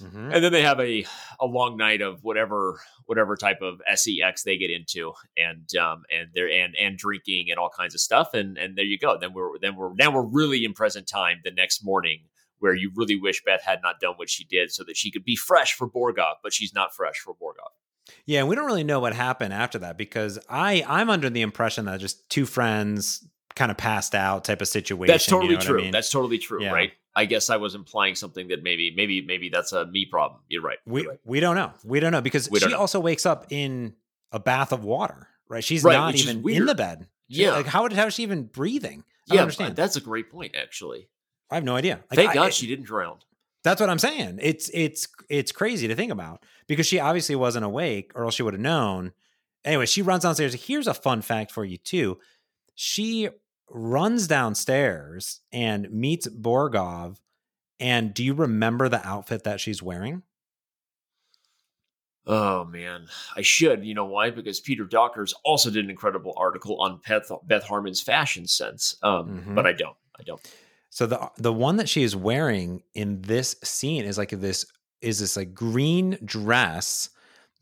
[0.00, 0.30] Mm-hmm.
[0.32, 1.04] And then they have a
[1.40, 6.28] a long night of whatever whatever type of sex they get into, and um and
[6.34, 9.18] they're and and drinking and all kinds of stuff, and and there you go.
[9.18, 12.20] Then we're then we're now we're really in present time the next morning
[12.60, 15.24] where you really wish Beth had not done what she did so that she could
[15.24, 17.72] be fresh for Borgov, but she's not fresh for Borgov.
[18.24, 21.86] Yeah, we don't really know what happened after that because I I'm under the impression
[21.86, 25.12] that just two friends kind of passed out type of situation.
[25.12, 25.78] That's totally you know true.
[25.80, 25.90] I mean?
[25.90, 26.70] That's totally true, yeah.
[26.70, 26.92] right?
[27.16, 30.42] I guess I was implying something that maybe, maybe, maybe that's a me problem.
[30.48, 30.78] You're right.
[30.86, 31.20] We You're right.
[31.24, 31.72] we don't know.
[31.82, 32.78] We don't know because she know.
[32.78, 33.94] also wakes up in
[34.30, 35.26] a bath of water.
[35.48, 35.64] Right?
[35.64, 37.06] She's right, not even in the bed.
[37.30, 37.52] She, yeah.
[37.52, 39.02] Like how how is she even breathing?
[39.30, 39.74] I yeah, understand.
[39.74, 41.08] That's a great point, actually.
[41.50, 42.00] I have no idea.
[42.10, 43.18] Like, Thank I, God she didn't drown.
[43.64, 44.38] That's what I'm saying.
[44.42, 48.42] It's it's it's crazy to think about because she obviously wasn't awake, or else she
[48.42, 49.12] would have known.
[49.64, 50.54] Anyway, she runs downstairs.
[50.54, 52.18] Here's a fun fact for you too.
[52.74, 53.28] She
[53.70, 57.16] runs downstairs and meets Borgov.
[57.78, 60.22] And do you remember the outfit that she's wearing?
[62.26, 63.06] Oh man,
[63.36, 63.84] I should.
[63.84, 64.30] You know why?
[64.30, 68.96] Because Peter Doggers also did an incredible article on Beth, Beth Harmon's fashion sense.
[69.02, 69.54] Um, mm-hmm.
[69.54, 69.96] But I don't.
[70.18, 70.40] I don't.
[70.90, 74.66] So the the one that she is wearing in this scene is like this
[75.00, 77.10] is this like green dress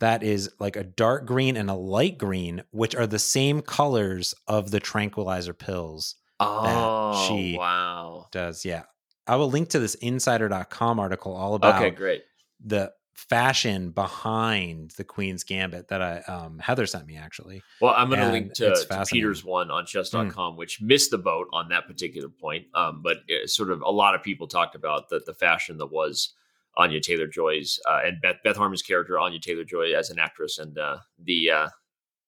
[0.05, 4.35] that is like a dark green and a light green, which are the same colors
[4.47, 8.27] of the tranquilizer pills oh, that she wow.
[8.31, 8.67] does.
[8.67, 8.83] Yeah.
[9.27, 12.23] I will link to this insider.com article all about okay, great.
[12.63, 17.63] the fashion behind the Queen's Gambit that I um, Heather sent me actually.
[17.81, 20.57] Well, I'm going to link to, to, Peter's one on chess.com, mm.
[20.59, 22.67] which missed the boat on that particular point.
[22.75, 26.35] Um, but sort of a lot of people talked about the, the fashion that was
[26.77, 30.59] Anya Taylor Joy's uh, and Beth, Beth Harmon's character Anya Taylor Joy as an actress,
[30.59, 31.69] and uh, the uh,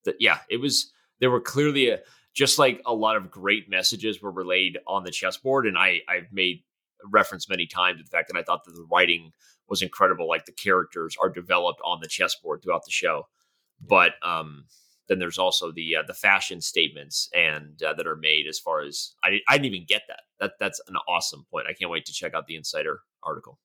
[0.05, 1.99] the yeah, it was there were clearly a,
[2.33, 6.31] just like a lot of great messages were relayed on the chessboard, and I I've
[6.31, 6.63] made
[7.11, 9.31] reference many times to the fact that I thought that the writing
[9.69, 13.27] was incredible, like the characters are developed on the chessboard throughout the show,
[13.81, 14.65] but um
[15.07, 18.81] then there's also the uh, the fashion statements and uh, that are made as far
[18.81, 20.21] as I, I didn't even get that.
[20.39, 21.67] That that's an awesome point.
[21.69, 23.59] I can't wait to check out the insider article.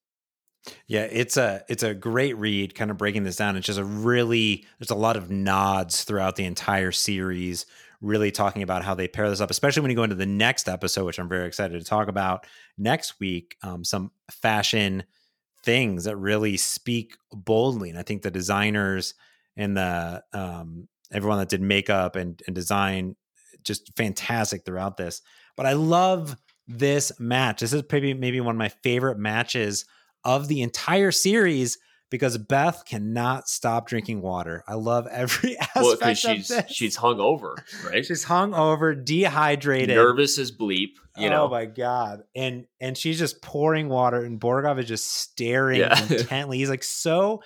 [0.87, 3.57] Yeah, it's a it's a great read, kind of breaking this down.
[3.57, 7.65] It's just a really there's a lot of nods throughout the entire series,
[8.01, 10.69] really talking about how they pair this up, especially when you go into the next
[10.69, 12.45] episode, which I'm very excited to talk about
[12.77, 13.57] next week.
[13.61, 15.03] Um, some fashion
[15.63, 19.15] things that really speak boldly, and I think the designers
[19.57, 23.15] and the um, everyone that did makeup and, and design
[23.63, 25.21] just fantastic throughout this.
[25.55, 26.37] But I love
[26.67, 27.59] this match.
[27.59, 29.85] This is maybe maybe one of my favorite matches
[30.23, 31.77] of the entire series
[32.09, 34.63] because Beth cannot stop drinking water.
[34.67, 36.71] I love every aspect well, of she's, this.
[36.71, 37.55] She's hung over,
[37.85, 38.05] right?
[38.05, 40.91] she's hung over, dehydrated, nervous as bleep.
[41.17, 41.45] You know?
[41.45, 42.23] Oh my god!
[42.35, 45.99] And and she's just pouring water, and Borgov is just staring yeah.
[46.09, 46.59] intently.
[46.59, 47.41] He's like so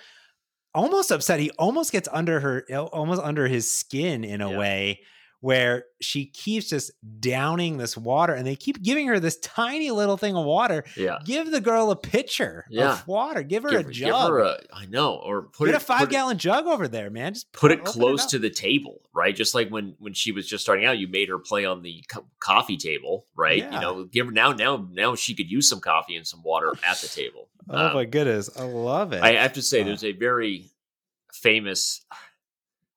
[0.74, 1.40] almost upset.
[1.40, 4.58] He almost gets under her, almost under his skin in a yeah.
[4.58, 5.00] way
[5.40, 10.16] where she keeps just downing this water and they keep giving her this tiny little
[10.16, 10.84] thing of water.
[10.96, 11.18] Yeah.
[11.24, 12.94] Give the girl a pitcher yeah.
[12.94, 13.42] of water.
[13.42, 14.30] Give her give, a jug.
[14.30, 15.14] Her a, I know.
[15.14, 17.34] Or put Get it, a five gallon it, jug over there, man.
[17.34, 19.34] Just put, put it close it to the table, right?
[19.34, 22.04] Just like when when she was just starting out, you made her play on the
[22.08, 23.58] co- coffee table, right?
[23.58, 23.74] Yeah.
[23.74, 26.72] You know, give her now now now she could use some coffee and some water
[26.86, 27.48] at the table.
[27.70, 28.50] oh um, my goodness.
[28.58, 29.22] I love it.
[29.22, 30.70] I have to say, there's a very
[31.32, 32.04] famous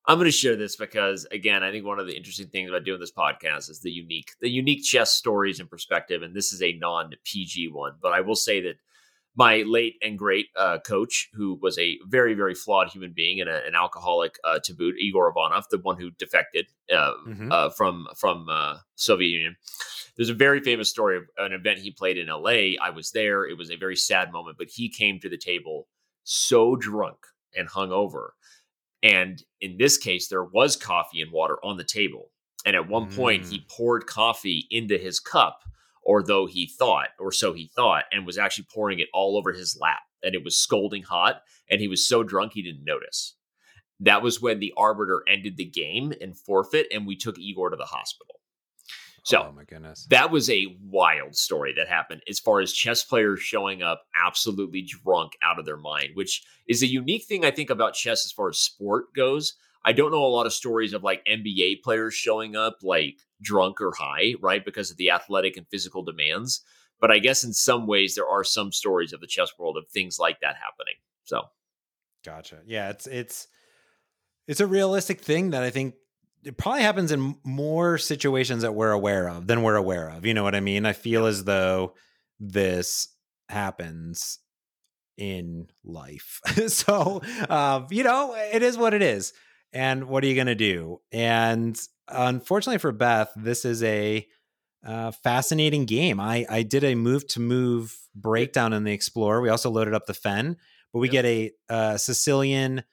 [0.06, 2.84] I'm going to share this because again, I think one of the interesting things about
[2.84, 6.24] doing this podcast is the unique, the unique chess stories and perspective.
[6.24, 8.76] And this is a non PG one, but I will say that
[9.36, 13.50] my late and great uh, coach, who was a very, very flawed human being and
[13.50, 17.52] a, an alcoholic uh, to boot, Igor Ivanov, the one who defected uh, mm-hmm.
[17.52, 19.56] Uh, from from uh, Soviet Union.
[20.18, 22.76] There's a very famous story of an event he played in LA.
[22.82, 23.46] I was there.
[23.46, 25.88] It was a very sad moment, but he came to the table
[26.24, 27.18] so drunk
[27.56, 28.30] and hungover
[29.04, 32.30] And in this case, there was coffee and water on the table.
[32.66, 33.16] And at one mm.
[33.16, 33.70] point, he mm.
[33.70, 35.60] poured coffee into his cup,
[36.04, 39.54] or though he thought, or so he thought, and was actually pouring it all over
[39.54, 40.02] his lap.
[40.24, 41.42] And it was scalding hot.
[41.70, 43.36] And he was so drunk he didn't notice.
[44.00, 47.76] That was when the arbiter ended the game and forfeit, and we took Igor to
[47.76, 48.41] the hospital.
[49.24, 53.04] So, oh my goodness, that was a wild story that happened as far as chess
[53.04, 57.52] players showing up absolutely drunk out of their mind, which is a unique thing I
[57.52, 59.54] think about chess as far as sport goes.
[59.86, 63.80] I don't know a lot of stories of like NBA players showing up like drunk
[63.80, 64.64] or high, right?
[64.64, 66.64] Because of the athletic and physical demands.
[67.00, 69.88] But I guess in some ways there are some stories of the chess world of
[69.90, 70.96] things like that happening.
[71.24, 71.44] So,
[72.24, 72.60] gotcha.
[72.66, 73.48] Yeah, it's it's
[74.48, 75.96] it's a realistic thing that I think
[76.44, 80.26] it probably happens in more situations that we're aware of than we're aware of.
[80.26, 80.86] You know what I mean?
[80.86, 81.94] I feel as though
[82.40, 83.08] this
[83.50, 84.40] happens
[85.18, 86.40] in life.
[86.68, 89.34] so, uh, you know, it is what it is.
[89.74, 91.00] And what are you going to do?
[91.12, 94.28] And unfortunately for Beth, this is a
[94.86, 96.20] uh, fascinating game.
[96.20, 99.42] I, I did a move to move breakdown in the Explorer.
[99.42, 100.58] We also loaded up the Fen,
[100.92, 101.12] but we yep.
[101.12, 102.84] get a uh, Sicilian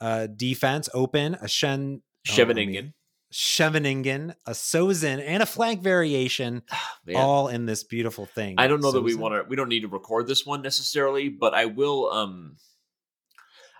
[0.00, 2.02] uh, defense open, a Shen.
[2.26, 2.92] Scheveningen.
[3.32, 6.62] Scheveningen, a Sozin, and a flank variation,
[7.08, 8.54] oh, all in this beautiful thing.
[8.58, 8.94] I don't know Sozin.
[8.94, 9.48] that we want to.
[9.48, 12.10] We don't need to record this one necessarily, but I will.
[12.10, 12.56] Um,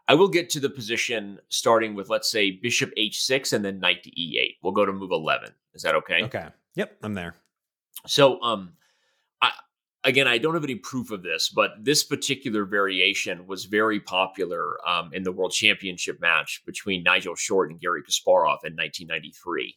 [0.07, 4.03] I will get to the position starting with let's say Bishop H6 and then Knight
[4.05, 4.57] to E8.
[4.63, 5.51] We'll go to move 11.
[5.75, 6.23] Is that okay?
[6.25, 6.47] Okay.
[6.77, 7.35] Yep, I'm there.
[8.07, 8.73] So, um,
[10.05, 14.79] again, I don't have any proof of this, but this particular variation was very popular
[14.89, 19.77] um, in the World Championship match between Nigel Short and Garry Kasparov in 1993.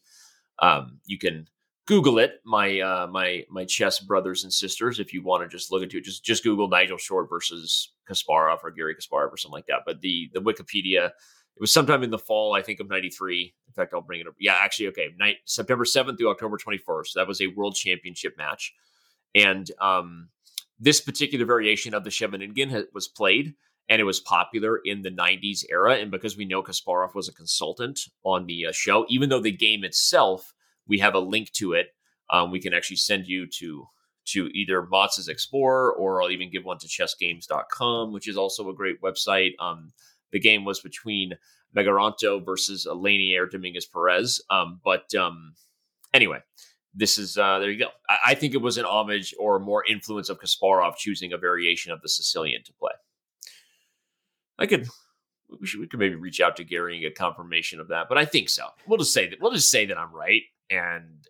[0.60, 1.48] Um, you can
[1.88, 5.72] Google it, my uh, my my chess brothers and sisters, if you want to just
[5.72, 6.04] look into it.
[6.04, 9.82] Just just Google Nigel Short versus Kasparov or Garry Kasparov or something like that.
[9.86, 13.54] But the the Wikipedia, it was sometime in the fall, I think, of '93.
[13.68, 14.36] In fact, I'll bring it up.
[14.40, 17.14] Yeah, actually, okay, night, September 7th through October 21st.
[17.16, 18.74] That was a World Championship match.
[19.36, 20.30] And um,
[20.80, 23.54] this particular variation of the Scheveningen was played
[23.90, 25.96] and it was popular in the 90s era.
[25.96, 29.52] And because we know Kasparov was a consultant on the uh, show, even though the
[29.52, 30.54] game itself,
[30.88, 31.88] we have a link to it,
[32.30, 33.88] um, we can actually send you to
[34.24, 38.74] to either Motz's Explorer or I'll even give one to chessgames.com, which is also a
[38.74, 39.54] great website.
[39.60, 39.94] Um,
[40.32, 41.34] the game was between
[41.76, 44.40] Megaranto versus Leinier Dominguez Perez.
[44.50, 45.56] Um, but um,
[46.14, 46.40] anyway,
[46.94, 47.90] this is uh, there you go.
[48.10, 51.92] I, I, think it was an homage or more influence of Kasparov choosing a variation
[51.92, 52.92] of the Sicilian to play.
[54.60, 54.88] I could
[55.60, 58.18] we should we could maybe reach out to Garry and get confirmation of that, but
[58.18, 58.68] I think so.
[58.88, 61.28] We'll just say that we'll just say that I'm right, and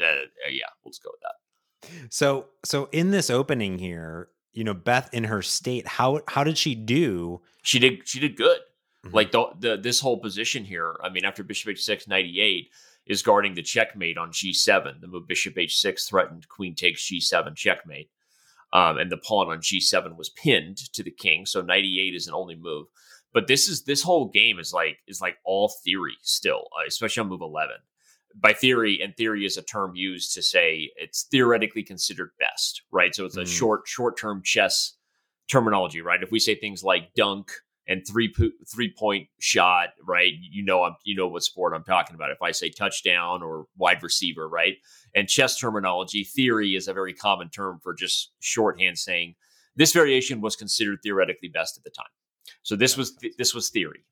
[0.00, 2.12] uh, yeah, we'll just go with that.
[2.12, 6.58] So so in this opening here, you know, Beth in her state, how how did
[6.58, 7.40] she do?
[7.62, 8.60] She did she did good.
[9.04, 9.14] Mm-hmm.
[9.14, 10.96] Like the, the this whole position here.
[11.02, 12.70] I mean, after Bishop H6 98
[13.06, 15.00] is guarding the checkmate on g7.
[15.00, 18.10] The move bishop h6 threatened queen takes g7 checkmate.
[18.72, 21.44] Um, and the pawn on g7 was pinned to the king.
[21.46, 22.86] So knight e8 is an only move.
[23.34, 27.22] But this is this whole game is like is like all theory still, uh, especially
[27.22, 27.76] on move 11.
[28.34, 33.14] By theory, and theory is a term used to say it's theoretically considered best, right?
[33.14, 33.46] So it's a mm.
[33.46, 34.94] short short term chess
[35.50, 36.22] terminology, right?
[36.22, 37.52] If we say things like dunk,
[37.88, 38.32] and three
[38.72, 40.32] three point shot, right?
[40.40, 42.30] You know, I'm you know what sport I'm talking about.
[42.30, 44.76] If I say touchdown or wide receiver, right?
[45.14, 49.34] And chess terminology, theory is a very common term for just shorthand saying
[49.76, 52.06] this variation was considered theoretically best at the time.
[52.62, 54.04] So this was th- this was theory.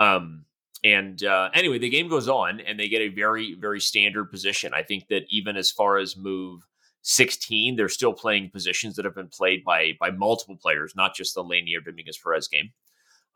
[0.00, 0.46] Um,
[0.84, 4.72] and uh, anyway, the game goes on, and they get a very very standard position.
[4.74, 6.66] I think that even as far as move
[7.02, 11.34] 16, they're still playing positions that have been played by by multiple players, not just
[11.34, 12.70] the Leinier Dominguez Perez game.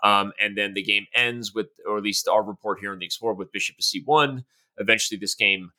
[0.02, 3.06] Um, and then the game ends with, or at least our report here in the
[3.06, 4.44] Explorer, with Bishop to C1.
[4.78, 5.70] Eventually, this game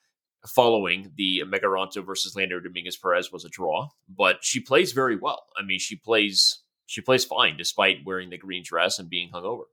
[0.46, 5.46] following the Megaranto versus Leinier Dominguez Perez was a draw, but she plays very well.
[5.58, 9.64] I mean, she plays she plays fine despite wearing the green dress and being hungover.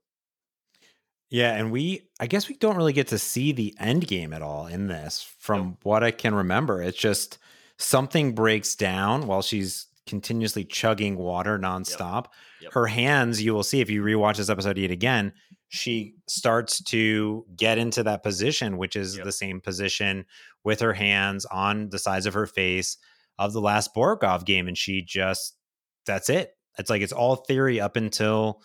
[1.29, 4.41] Yeah, and we I guess we don't really get to see the end game at
[4.41, 5.77] all in this from no.
[5.83, 6.81] what I can remember.
[6.81, 7.39] It's just
[7.77, 12.25] something breaks down while she's continuously chugging water nonstop.
[12.25, 12.33] Yep.
[12.61, 12.73] Yep.
[12.73, 15.33] Her hands, you will see if you rewatch this episode yet again,
[15.67, 19.25] she starts to get into that position, which is yep.
[19.25, 20.25] the same position
[20.63, 22.97] with her hands on the sides of her face
[23.37, 24.67] of the last Borgov game.
[24.67, 25.57] And she just,
[26.05, 26.51] that's it.
[26.77, 28.61] It's like it's all theory up until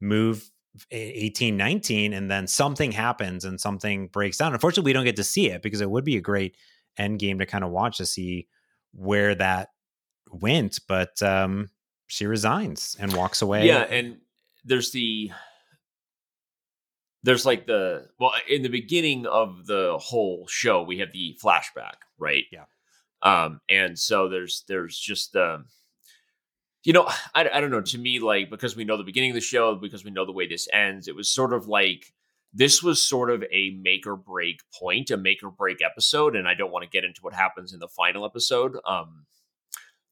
[0.00, 0.48] move
[0.90, 4.52] 18, 19, and then something happens and something breaks down.
[4.52, 6.56] Unfortunately, we don't get to see it because it would be a great
[6.98, 8.48] end game to kind of watch to see
[8.92, 9.70] where that
[10.30, 11.70] went, but um,
[12.06, 13.66] she resigns and walks away.
[13.66, 14.18] Yeah, and
[14.64, 15.30] there's the
[17.22, 21.94] there's like the well in the beginning of the whole show we have the flashback
[22.18, 22.64] right Yeah.
[23.22, 25.64] um and so there's there's just the
[26.84, 29.34] you know I, I don't know to me like because we know the beginning of
[29.34, 32.12] the show because we know the way this ends it was sort of like
[32.56, 36.46] this was sort of a make or break point a make or break episode and
[36.48, 39.26] i don't want to get into what happens in the final episode um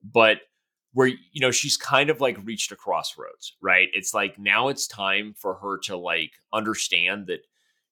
[0.03, 0.39] but
[0.93, 3.89] where you know she's kind of like reached a crossroads right?
[3.93, 7.41] It's like now it's time for her to like understand that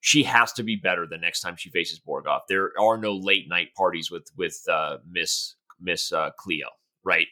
[0.01, 3.49] she has to be better the next time she faces Borgov there are no late
[3.49, 6.69] night parties with with uh miss miss uh cleo
[7.05, 7.29] right?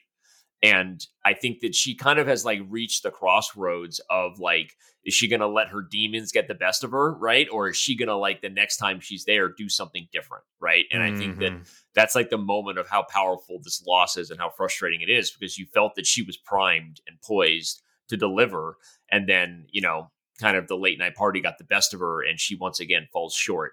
[0.63, 4.75] And i think that she kind of has like reached the crossroads of like
[5.09, 7.49] is she gonna let her demons get the best of her right?
[7.51, 10.85] Or is she gonna like the next time she's there do something different right?
[10.93, 11.67] And i think that Mhm.
[11.95, 15.31] that's like the moment of how powerful this loss is and how frustrating it is
[15.33, 18.77] because you felt that she was primed and poised to deliver.
[19.11, 22.23] And then you know kind of the late night party got the best of her
[22.23, 23.73] and she once again falls short.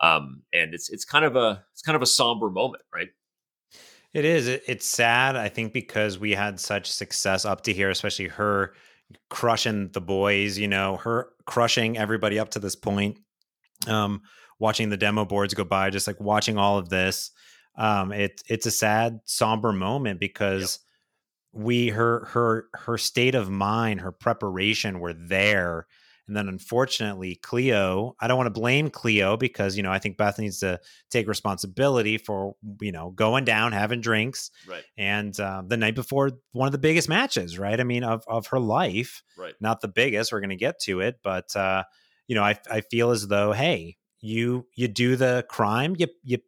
[0.00, 3.10] Um and it's it's kind of a it's kind of a somber moment right?
[4.12, 4.46] It is.
[4.46, 8.74] It's sad, I think, because we had such success up to here, especially her
[9.30, 13.18] crushing the boys, you know, her crushing everybody up to this point.
[13.86, 14.22] Um,
[14.58, 17.30] watching the demo boards go by, just like watching all of this.
[17.76, 20.78] Um, it it's a sad, somber moment because
[21.52, 25.86] we her her her state of mind, her preparation were there.
[26.28, 30.16] And then unfortunately, Cleo, I don't want to blame Cleo because, you know, I think
[30.16, 35.62] Beth needs to take responsibility for, you know, going down, having drinks, right and uh,
[35.66, 37.78] the night before one of the biggest matches, right?
[37.78, 40.32] I mean, of of her life, right not the biggest.
[40.32, 41.82] We're going to get to it, but uh,
[42.28, 46.38] you know, I I feel as though, hey, you you do the crime, you you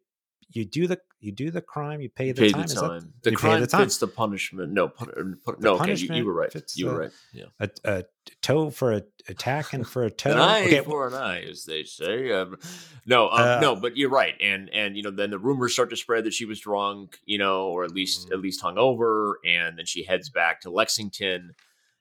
[0.49, 2.61] you do the you do the crime, you pay the pay time.
[2.61, 3.81] the Is that- the crime the time.
[3.83, 6.99] fits the punishment no pun- pun- no okay you, you were right you were the-
[6.99, 8.03] right yeah a, a
[8.41, 10.31] toe for a attack and for a toe.
[10.31, 12.31] an eye okay, for an eye, as they say.
[12.31, 12.57] Um,
[13.05, 15.89] no, um, Uh, no, but you're right, and and you know then the rumors start
[15.91, 18.33] to spread that she was drunk, you know, or at least Mhm.
[18.33, 21.53] at least hungover, and then she heads back to Lexington,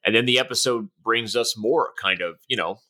[0.04, 2.80] and then the episode brings us more kind of you know,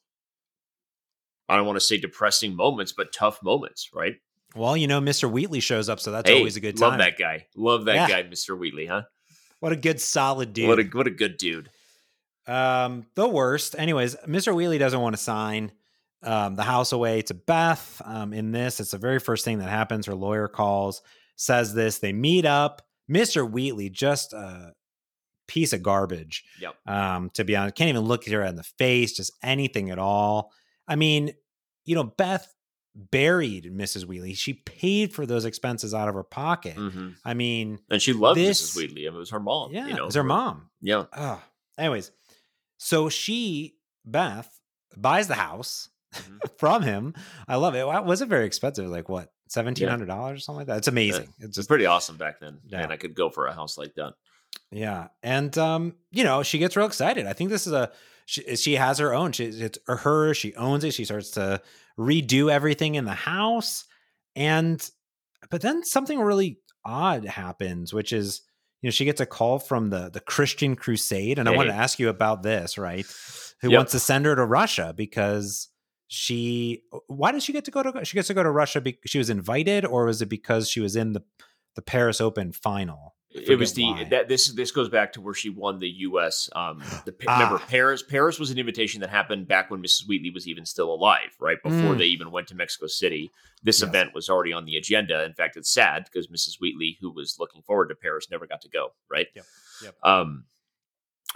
[1.48, 4.16] I don't want to say depressing moments, but tough moments, right?
[4.54, 5.30] Well, you know, Mr.
[5.30, 6.90] Wheatley shows up, so that's Hey, always a good time.
[6.90, 8.08] Love that guy, love that Yeah.
[8.08, 9.02] guy, Mister Wheatley, huh?
[9.60, 10.68] What a good, solid dude.
[10.68, 11.70] What a what a good dude.
[12.46, 13.74] Um, the worst.
[13.78, 14.54] Anyways, Mr.
[14.54, 15.72] Wheatley doesn't want to sign
[16.22, 18.00] um, the house away to Beth.
[18.04, 20.06] Um, in this, it's the very first thing that happens.
[20.06, 21.02] Her lawyer calls,
[21.36, 21.98] says this.
[21.98, 22.82] They meet up.
[23.10, 23.50] Mr.
[23.50, 24.72] Wheatley, just a
[25.46, 26.44] piece of garbage.
[26.60, 26.74] Yep.
[26.86, 30.50] Um, to be honest, can't even look her in the face, just anything at all.
[30.88, 31.32] I mean,
[31.84, 32.53] you know, Beth
[32.94, 34.04] buried Mrs.
[34.06, 34.34] Wheatley.
[34.34, 36.74] She paid for those expenses out of her pocket.
[36.76, 38.76] hmm I mean, And she loved This- Mrs.
[38.76, 39.06] Wheatley.
[39.06, 39.72] I mean, it was her mom.
[39.72, 40.70] yeah, you know, it was her mom.
[40.80, 41.42] Yeah, Oh,
[41.78, 42.10] anyways,
[42.76, 44.50] so she Beth
[44.96, 46.38] buys the house Mhm.
[46.58, 47.14] from him.
[47.48, 47.86] I love it.
[47.86, 48.86] Well, it wasn't very expensive.
[48.88, 50.78] Like what, seventeen hundred dollars or something like that.
[50.78, 51.28] It's amazing.
[51.38, 52.58] It's it's just pretty awesome back then.
[52.66, 52.80] Yeah.
[52.80, 54.12] Man, I could go for a house like that.
[54.70, 57.26] yeah, and um, you know, she gets real excited.
[57.26, 57.90] I think this is a
[58.26, 59.32] she, she has her own.
[59.32, 60.32] She, it's her.
[60.34, 60.92] She owns it.
[60.94, 61.60] She starts to
[61.98, 63.84] redo everything in the house,
[64.36, 64.88] and
[65.50, 68.42] but then something really odd happens, which is.
[68.82, 71.78] You know, she gets a call from the the Christian Crusade, and I wanted to
[71.78, 73.06] ask you about this, right?
[73.62, 73.78] Who Yep.
[73.78, 75.68] wants to send her to Russia because
[76.08, 76.82] she?
[76.92, 78.04] Uh, why did she get to go to?
[78.04, 80.80] She gets to go to Russia because she was invited, or was it because she
[80.80, 81.22] was in the
[81.76, 83.13] the Paris Open final?
[83.34, 84.04] It was the why.
[84.10, 86.48] that this this goes back to where she won the U.S.
[86.54, 87.38] Um, the Ah.
[87.38, 90.06] remember Paris Paris was an invitation that happened back when Mrs.
[90.06, 91.98] Wheatley was even still alive, right before Mm.
[91.98, 93.32] they even went to Mexico City.
[93.64, 93.88] This Yes.
[93.88, 95.24] event was already on the agenda.
[95.24, 96.60] In fact, it's sad because Mrs.
[96.60, 98.92] Wheatley, who was looking forward to Paris, never got to go.
[99.10, 99.26] Right.
[99.34, 99.44] Yep.
[99.82, 99.96] Yep.
[100.04, 100.44] Um,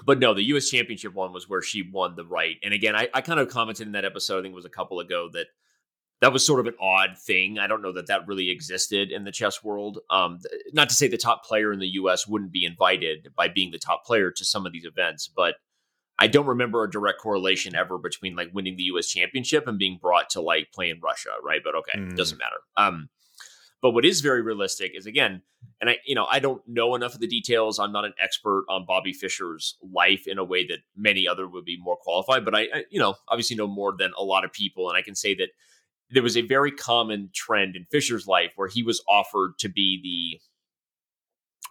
[0.05, 0.69] but no, the U.S.
[0.71, 2.57] Championship one was where she won the right.
[2.63, 4.39] And again, I, I kind of commented in that episode.
[4.39, 5.49] I think it was a couple ago that
[6.21, 7.59] that was sort of an odd thing.
[7.59, 9.99] I don't know that that really existed in the chess world.
[10.11, 10.41] Um,
[10.73, 12.27] not to say the top player in the U.S.
[12.27, 15.57] wouldn't be invited by being the top player to some of these events, but
[16.19, 19.07] I don't remember a direct correlation ever between like winning the U.S.
[19.07, 21.61] Championship and being brought to like play in Russia, right?
[21.63, 22.17] But okay, Mm.
[22.17, 22.57] doesn't matter.
[22.77, 23.09] Um,
[23.81, 25.43] but what is very realistic is again,
[25.81, 27.79] and I, you know, I don't know enough of the details.
[27.79, 31.65] I'm not an expert on Bobby Fischer's life in a way that many other would
[31.65, 32.45] be more qualified.
[32.45, 35.03] But I, I, you know, obviously know more than a lot of people, and I
[35.03, 35.51] can say that
[36.11, 40.01] there was a very common trend in Fischer's life where he was offered to be
[40.03, 40.41] the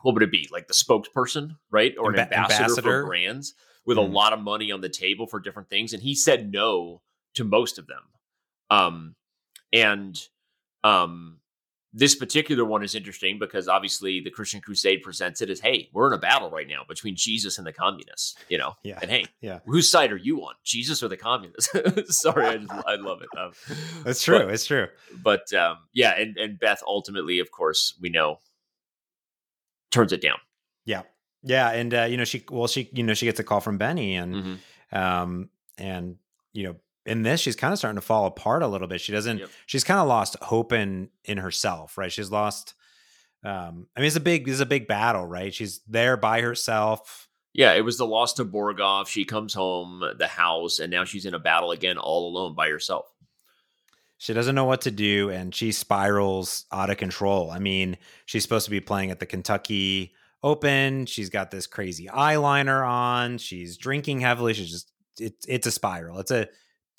[0.03, 3.01] what would it be like the spokesperson, right, or an Amba- ambassador, ambassador?
[3.01, 3.53] for brands
[3.85, 4.03] with Hmm.
[4.03, 7.01] a lot of money on the table for different things, and he said no
[7.34, 8.03] to most of them.
[8.69, 9.15] Um,
[9.73, 10.19] and
[10.84, 11.39] um,
[11.99, 16.07] this particular one is interesting because obviously the Christian Crusade presents it as, hey, we're
[16.07, 18.74] in a battle right now between Jesus and the communists, you know?
[18.84, 18.99] Yeah.
[19.02, 19.60] And hey, Yeah.
[19.65, 21.72] whose side are you on, Jesus or the communists?
[22.22, 23.30] Sorry, I, just, I love it.
[23.36, 23.52] Um,
[24.06, 24.38] It's true.
[24.45, 24.88] But- it's true.
[25.24, 28.41] but um, yeah, and, and Beth ultimately, of course, we know,
[29.91, 30.38] turns it down.
[30.86, 31.02] Yeah.
[31.44, 31.72] Yeah.
[31.72, 34.15] And, uh, you know, she, well, she, you know, she gets a call from Benny
[34.15, 34.57] and, Mhm.
[34.98, 36.18] um, and,
[36.53, 36.76] you know,
[37.08, 39.02] in this, she's kind of starting to fall apart a little bit.
[39.02, 39.50] She doesn't, Yep.
[39.66, 42.12] she's kind of lost hope in, in herself, right?
[42.12, 42.74] She's lost,
[43.44, 45.54] um, I mean, it's a big, it's a big battle, right?
[45.54, 47.28] She's there by herself.
[47.54, 49.08] Yeah, it was the loss to Borgov.
[49.08, 52.70] She comes home, the house, and now she's in a battle again, all alone by
[52.70, 53.06] herself.
[54.20, 57.52] She doesn't know what to do and she spirals out of control.
[57.52, 60.14] I mean, she's supposed to be playing at the Kentucky
[60.44, 61.06] Open.
[61.06, 63.38] She's got this crazy eyeliner on.
[63.38, 64.54] She's drinking heavily.
[64.54, 66.20] She's just it's it's a spiral.
[66.20, 66.48] It's a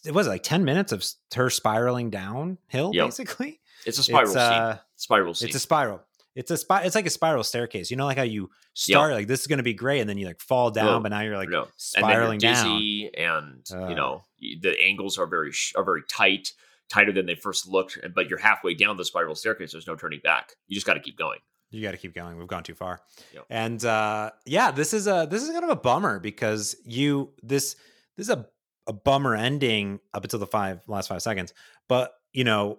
[0.04, 1.04] it was like 10 minutes of
[1.34, 3.06] her spiraling downhill Yep.
[3.06, 3.60] basically.
[3.86, 4.40] It's a spiral it's, scene.
[4.42, 5.48] uh, Spiral scene.
[5.48, 6.02] it's a spiral.
[6.34, 6.82] It's a spy.
[6.82, 7.90] It's like a spiral staircase.
[7.90, 10.18] You know, like how you start like this is going to be great, and then
[10.18, 11.66] you like fall down, No, but now you're like no.
[11.76, 13.62] spiraling and you're down.
[13.72, 13.88] and Uh.
[13.88, 14.22] you know
[14.60, 16.52] the angles are very sh- are very tight,
[16.88, 17.98] tighter than they first looked.
[18.14, 19.72] But you're halfway down the spiral staircase.
[19.72, 20.52] There's no turning back.
[20.68, 21.38] You just got to keep going.
[21.70, 22.36] You got to keep going.
[22.38, 23.00] We've gone too far.
[23.34, 23.44] Yep.
[23.50, 27.74] And uh, yeah, this is a this is kind of a bummer because you this
[28.16, 28.46] this is a
[28.88, 31.52] a bummer ending up until the five last five seconds.
[31.88, 32.78] But you know,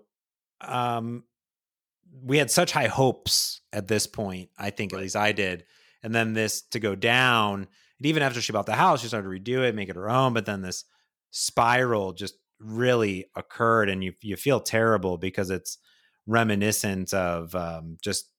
[0.59, 1.23] um,
[2.23, 4.49] we had such high hopes at this point.
[4.57, 5.65] I think at least I did,
[6.03, 7.67] and then this to go down.
[7.99, 10.09] And even after she bought the house, she started to redo it, make it her
[10.09, 10.33] own.
[10.33, 10.85] But then this
[11.31, 15.77] spiral just really occurred, and you you feel terrible because it's
[16.27, 18.29] reminiscent of um, just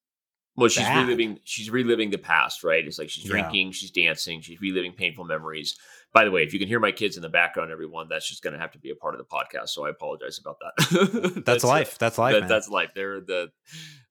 [0.57, 1.07] Well, she's Bad.
[1.07, 1.39] reliving.
[1.45, 2.85] She's reliving the past, right?
[2.87, 3.31] It's like she's Yeah.
[3.33, 5.77] drinking, she's dancing, she's reliving painful memories.
[6.13, 8.43] By the way, if you can hear my kids in the background, everyone, that's just
[8.43, 9.69] going to have to be a part of the podcast.
[9.69, 11.43] So I apologize about that.
[11.47, 11.99] that's, uh, life.
[11.99, 12.35] That's life.
[12.35, 12.49] that- man.
[12.49, 12.91] that's life.
[12.95, 13.53] They're the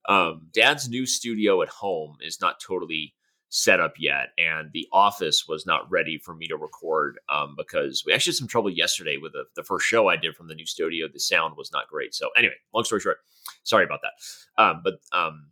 [0.08, 3.14] um, dad's new studio at home is not totally
[3.50, 8.04] set up yet, and the office was not ready for me to record um, because
[8.06, 10.54] we actually had some trouble yesterday with the, the first show I did from the
[10.54, 11.08] new studio.
[11.12, 12.14] The sound was not great.
[12.14, 13.18] So anyway, long story short,
[13.64, 14.62] sorry about that.
[14.62, 15.48] Um, but um,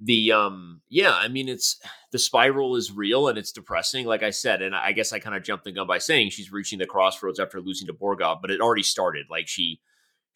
[0.00, 4.30] the um, yeah, I mean, it's the spiral is real and it's depressing, like I
[4.30, 6.86] said, and I guess I kind of jumped the gun by saying she's reaching the
[6.86, 9.26] crossroads after losing to Borgov, but it already started.
[9.30, 9.80] Like she,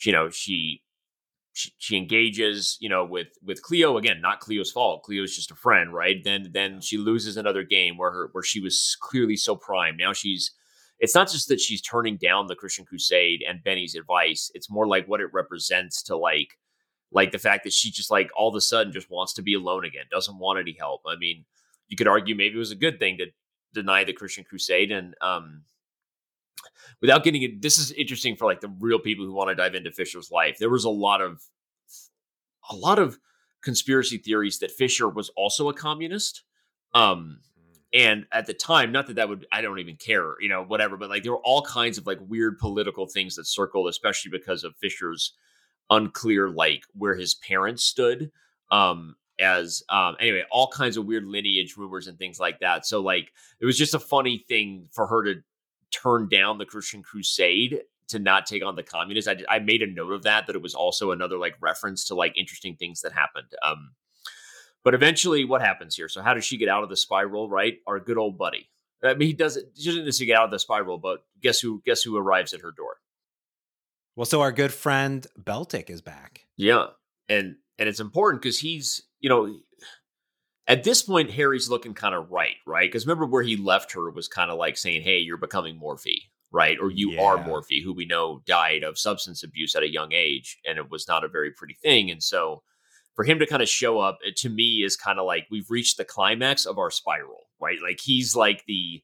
[0.03, 0.83] you know, she
[1.55, 4.21] she, she engages, you know, with with Cleo again.
[4.21, 5.03] Not Cleo's fault.
[5.05, 6.23] Cleo's just a friend, right?
[6.23, 9.97] Then then she loses another game where her where she was clearly so prime.
[9.97, 10.53] Now she's.
[11.01, 14.51] It's not just that she's turning down the Christian Crusade and Benny's advice.
[14.55, 16.57] It's more like what it represents to like,
[17.15, 19.55] like the fact that she just like all of a sudden just wants to be
[19.55, 21.03] alone again, doesn't want any help.
[21.07, 21.45] I mean,
[21.89, 23.27] you could argue maybe it was a good thing to
[23.73, 25.63] deny the Christian Crusade and um
[27.01, 29.75] without getting it this is interesting for like the real people who want to dive
[29.75, 30.59] into Fischer's life.
[30.59, 31.43] There was a lot of
[32.71, 33.19] a lot of
[33.63, 36.43] conspiracy theories that Fischer was also a communist.
[36.95, 37.41] Um
[37.93, 40.97] and at the time, not that that would I don't even care, you know, whatever,
[40.97, 44.65] but like there were all kinds of like weird political things that circled, especially because
[44.65, 45.35] of Fischer's
[45.91, 48.31] unclear like where his parents stood.
[48.71, 52.87] Um as um anyway, all kinds of weird lineage rumors and things like that.
[52.87, 55.41] So like it was just a funny thing for her to
[55.91, 59.29] turn down the Christian Crusade to not take on the communists.
[59.29, 62.15] I, I made a note of that that it was also another like reference to
[62.15, 63.49] like interesting things that happened.
[63.65, 63.93] Um,
[64.83, 66.09] but eventually, what happens here?
[66.09, 67.49] So how does she get out of the spiral?
[67.49, 68.69] Right, our good old buddy.
[69.03, 69.67] I mean, he doesn't.
[69.77, 71.83] She doesn't necessarily get out of the spiral, but guess who?
[71.85, 72.97] Guess who arrives at her door?
[74.17, 76.47] Well, so our good friend Beltik is back.
[76.57, 76.87] Yeah,
[77.29, 79.57] and and it's important because he's you know
[80.67, 82.89] at this point Harry's looking kind of right, right?
[82.91, 86.31] Because remember where he left her was kind of like saying, "Hey, you're becoming Morphy."
[86.53, 87.47] Right, or you are Yeah.
[87.47, 91.09] Morphy, who we know died of substance abuse at a young age, and it was
[91.09, 92.13] not a very pretty thing.
[92.13, 92.63] And so,
[93.17, 95.69] for him to kind of show up, it, to me, is kind of like we've
[95.69, 97.79] reached the climax of our spiral, right?
[97.83, 99.03] Like he's like the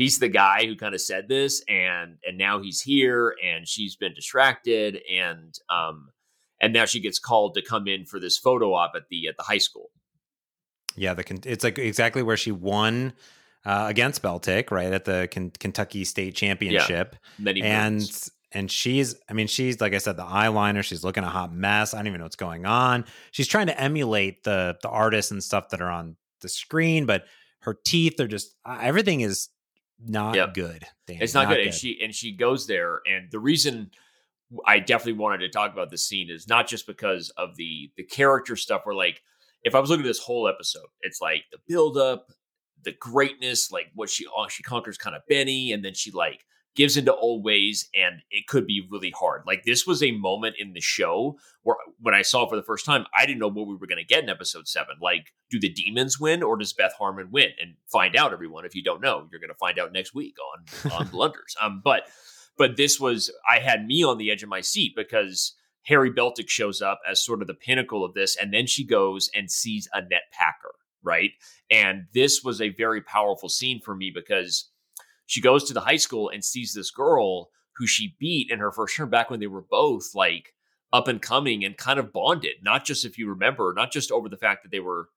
[0.00, 3.96] he's the guy who kind of said this, and and now he's here, and she's
[3.96, 6.08] been distracted, and um,
[6.60, 9.36] and now she gets called to come in for this photo op at the at
[9.36, 9.90] the high school.
[10.96, 13.12] Yeah, the it's like exactly where she won
[13.64, 19.32] uh, against Beltik, right at the Ken- Kentucky State Championship, Many and and she's, I
[19.32, 20.82] mean, she's like I said, the eyeliner.
[20.82, 21.94] She's looking a hot mess.
[21.94, 23.04] I don't even know what's going on.
[23.30, 27.26] She's trying to emulate the the artists and stuff that are on the screen, but
[27.60, 29.50] her teeth are just everything is
[30.06, 30.54] not Yep.
[30.54, 30.84] good.
[31.06, 31.60] Danny, it's not, good.
[31.60, 33.90] And she and she goes there, and the reason
[34.66, 38.02] I definitely wanted to talk about this scene is not just because of the the
[38.04, 38.82] character stuff.
[38.84, 39.22] Where like,
[39.62, 42.32] if I was looking at this whole episode, it's like the build up,
[42.82, 46.44] the greatness, like what she oh, she conquers kind of Benny, and then she like
[46.76, 49.42] gives into old ways and it could be really hard.
[49.46, 52.62] Like this was a moment in the show where when I saw it for the
[52.62, 54.96] first time, I didn't know what we were going to get in episode 7.
[55.00, 57.50] Like do the demons win or does Beth Harmon win?
[57.60, 59.26] And find out everyone if you don't know.
[59.30, 61.56] You're going to find out next week on on Blunders.
[61.60, 62.08] Um but
[62.56, 66.48] but this was I had me on the edge of my seat because Harry Beltik
[66.48, 69.88] shows up as sort of the pinnacle of this and then she goes and sees
[69.92, 71.30] Annette Packer, right?
[71.70, 74.69] And this was a very powerful scene for me because
[75.30, 78.72] she goes to the high school and sees this girl who she beat in her
[78.72, 80.54] first term back when they were both like
[80.92, 82.56] up and coming and kind of bonded.
[82.64, 85.08] Not just if you remember, not just over the fact that they were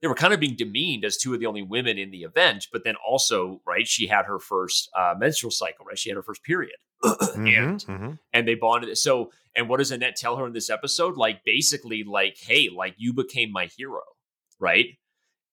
[0.00, 2.68] they were kind of being demeaned as two of the only women in the event,
[2.72, 5.98] but then also right, she had her first uh, menstrual cycle, right?
[5.98, 8.10] She had her first period, mm-hmm, and mm-hmm.
[8.32, 8.96] and they bonded.
[8.96, 11.16] So, and what does Annette tell her in this episode?
[11.16, 14.02] Like basically, like, hey, like you became my hero,
[14.60, 14.86] right?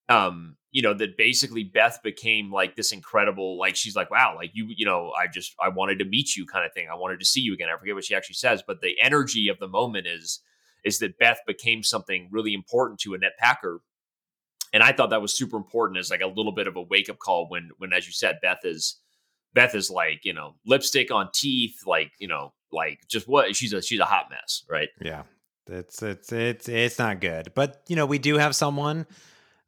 [0.09, 4.51] um you know that basically beth became like this incredible like she's like wow like
[4.53, 6.87] you you know i just i wanted to meet you kind of thing.
[6.91, 7.69] I wanted to see you again.
[7.73, 10.41] I forget what she actually says but the energy of the moment is
[10.83, 13.79] is that beth became something really important to annette packer.
[14.73, 17.19] And i thought that was super important as like a little bit of a wake-up
[17.19, 18.99] call when when as you said beth is
[19.53, 23.71] beth is like you know lipstick on teeth like you know like just what she's
[23.71, 24.89] a she's a hot mess right?
[24.99, 25.23] Yeah.
[25.67, 27.53] It's it's it's it's not good.
[27.55, 29.07] But you know we do have someone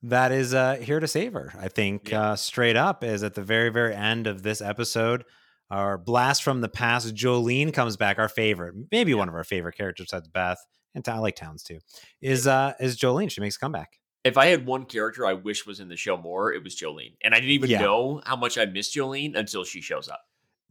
[0.03, 1.51] that is uh, here to save her.
[1.59, 2.31] I think Yeah.
[2.31, 5.23] uh, straight up is at the very, very end of this episode.
[5.69, 8.19] Our blast from the past, Jolene comes back.
[8.19, 10.59] Our favorite, maybe one of our favorite characters besides Beth,
[10.95, 11.79] and I like Townes too.
[12.21, 13.29] Is uh is Jolene?
[13.29, 13.99] She makes a comeback.
[14.23, 17.15] if I had one character I wish was in the show more, it was Jolene.
[17.23, 17.79] And I didn't even Yeah.
[17.81, 20.21] know how much I missed Jolene until she shows up.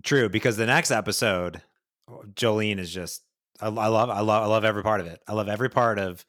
[0.02, 1.62] True, because the next episode,
[2.34, 3.22] Jolene is just
[3.60, 5.20] I, I love I love I love every part of it.
[5.28, 6.24] I love every part of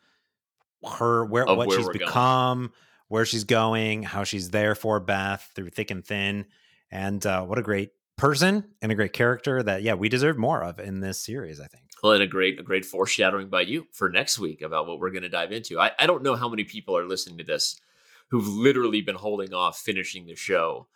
[0.86, 2.06] her where what where she's we're going.
[2.06, 2.72] become,
[3.08, 6.46] where she's going, how she's there for Beth through thick and thin,
[6.92, 10.64] and uh, what a great person and a great character that yeah we deserve more
[10.64, 11.60] of in this series.
[11.60, 11.84] I think.
[12.04, 15.10] Well, and a great, a great foreshadowing by you for next week about what we're
[15.10, 15.80] going to dive into.
[15.80, 17.82] I, I don't know how many people are listening to this
[18.30, 20.88] who've literally been holding off finishing the show,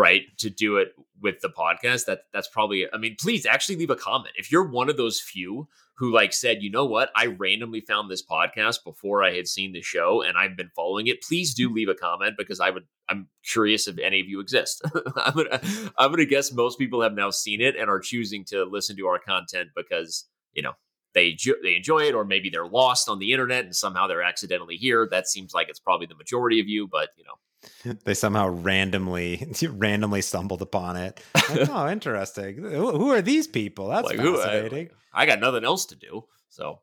[0.00, 2.06] right, to do it with the podcast.
[2.06, 2.86] That that's probably.
[2.92, 5.68] I mean, please actually leave a comment if you're one of those few
[6.00, 9.72] who like said, you know what, I randomly found this podcast before I had seen
[9.72, 11.22] the show and I've been following it.
[11.22, 12.84] Please do leave a comment because I would.
[13.08, 14.82] I'm curious if any of you exist.
[15.16, 15.60] I'm gonna,
[15.98, 19.06] I'm gonna guess most people have now seen it and are choosing to listen to
[19.06, 20.72] our content because you know
[21.14, 24.76] they they enjoy it or maybe they're lost on the internet and somehow they're accidentally
[24.76, 28.48] here that seems like it's probably the majority of you but you know They somehow
[28.48, 31.20] randomly randomly stumbled upon it.
[31.34, 32.56] Like, oh, interesting.
[32.56, 33.88] Who, who are these people?
[33.88, 34.88] That's like who fascinating.
[35.12, 36.80] I, I got nothing else to do so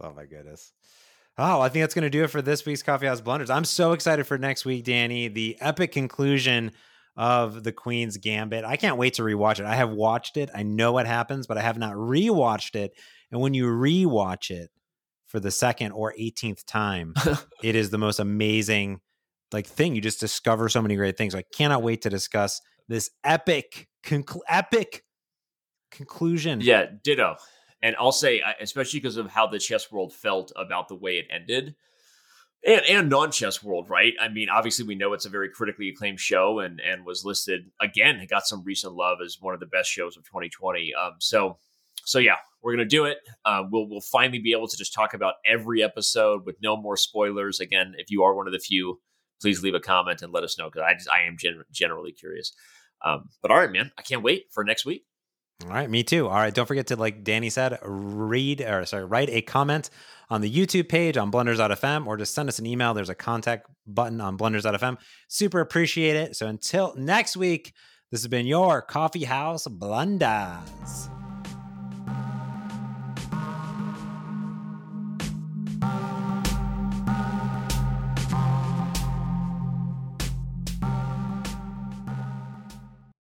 [0.00, 0.72] Oh my goodness.
[1.36, 3.50] Oh, I think that's going to do it for this week's Coffee House Blunders.
[3.50, 5.28] I'm so excited for next week, Danny.
[5.28, 6.72] The epic conclusion
[7.18, 8.64] of the Queen's Gambit.
[8.64, 9.66] I can't wait to rewatch it.
[9.66, 10.50] I have watched it.
[10.54, 12.92] I know what happens, but I have not rewatched it.
[13.32, 14.70] And when you rewatch it
[15.26, 17.14] for the second or 18th time,
[17.62, 19.00] it is the most amazing
[19.52, 19.96] like thing.
[19.96, 21.34] You just discover so many great things.
[21.34, 25.02] I cannot wait to discuss this epic conclu- epic
[25.90, 26.60] conclusion.
[26.60, 27.34] yeah ditto
[27.80, 31.26] and i'll say especially because of how the chess world felt about the way it
[31.30, 31.74] ended
[32.66, 34.14] and, and non-chess world right?
[34.20, 37.70] I mean obviously we know it's a very critically acclaimed show and and was listed
[37.80, 41.14] again it got some recent love as one of the best shows of 2020 um
[41.18, 41.58] so
[42.04, 43.18] so yeah we're gonna do it.
[43.44, 46.96] Uh, we'll we'll finally be able to just talk about every episode with no more
[46.96, 47.60] spoilers.
[47.60, 49.00] Again if you are one of the few
[49.40, 52.12] please leave a comment and let us know because i just i am gen- generally
[52.12, 52.52] curious.
[53.04, 55.04] Um but all right man i can't wait for next week
[55.64, 56.28] All right, me too.
[56.28, 59.90] All right, don't forget to, like Danny said, read or sorry, write a comment
[60.30, 62.94] on the YouTube page on blunders.fm or just send us an email.
[62.94, 64.98] There's a contact button on blunders.fm.
[65.26, 66.36] Super appreciate it.
[66.36, 67.72] So until next week,
[68.12, 71.10] this has been your Coffee House Blunders.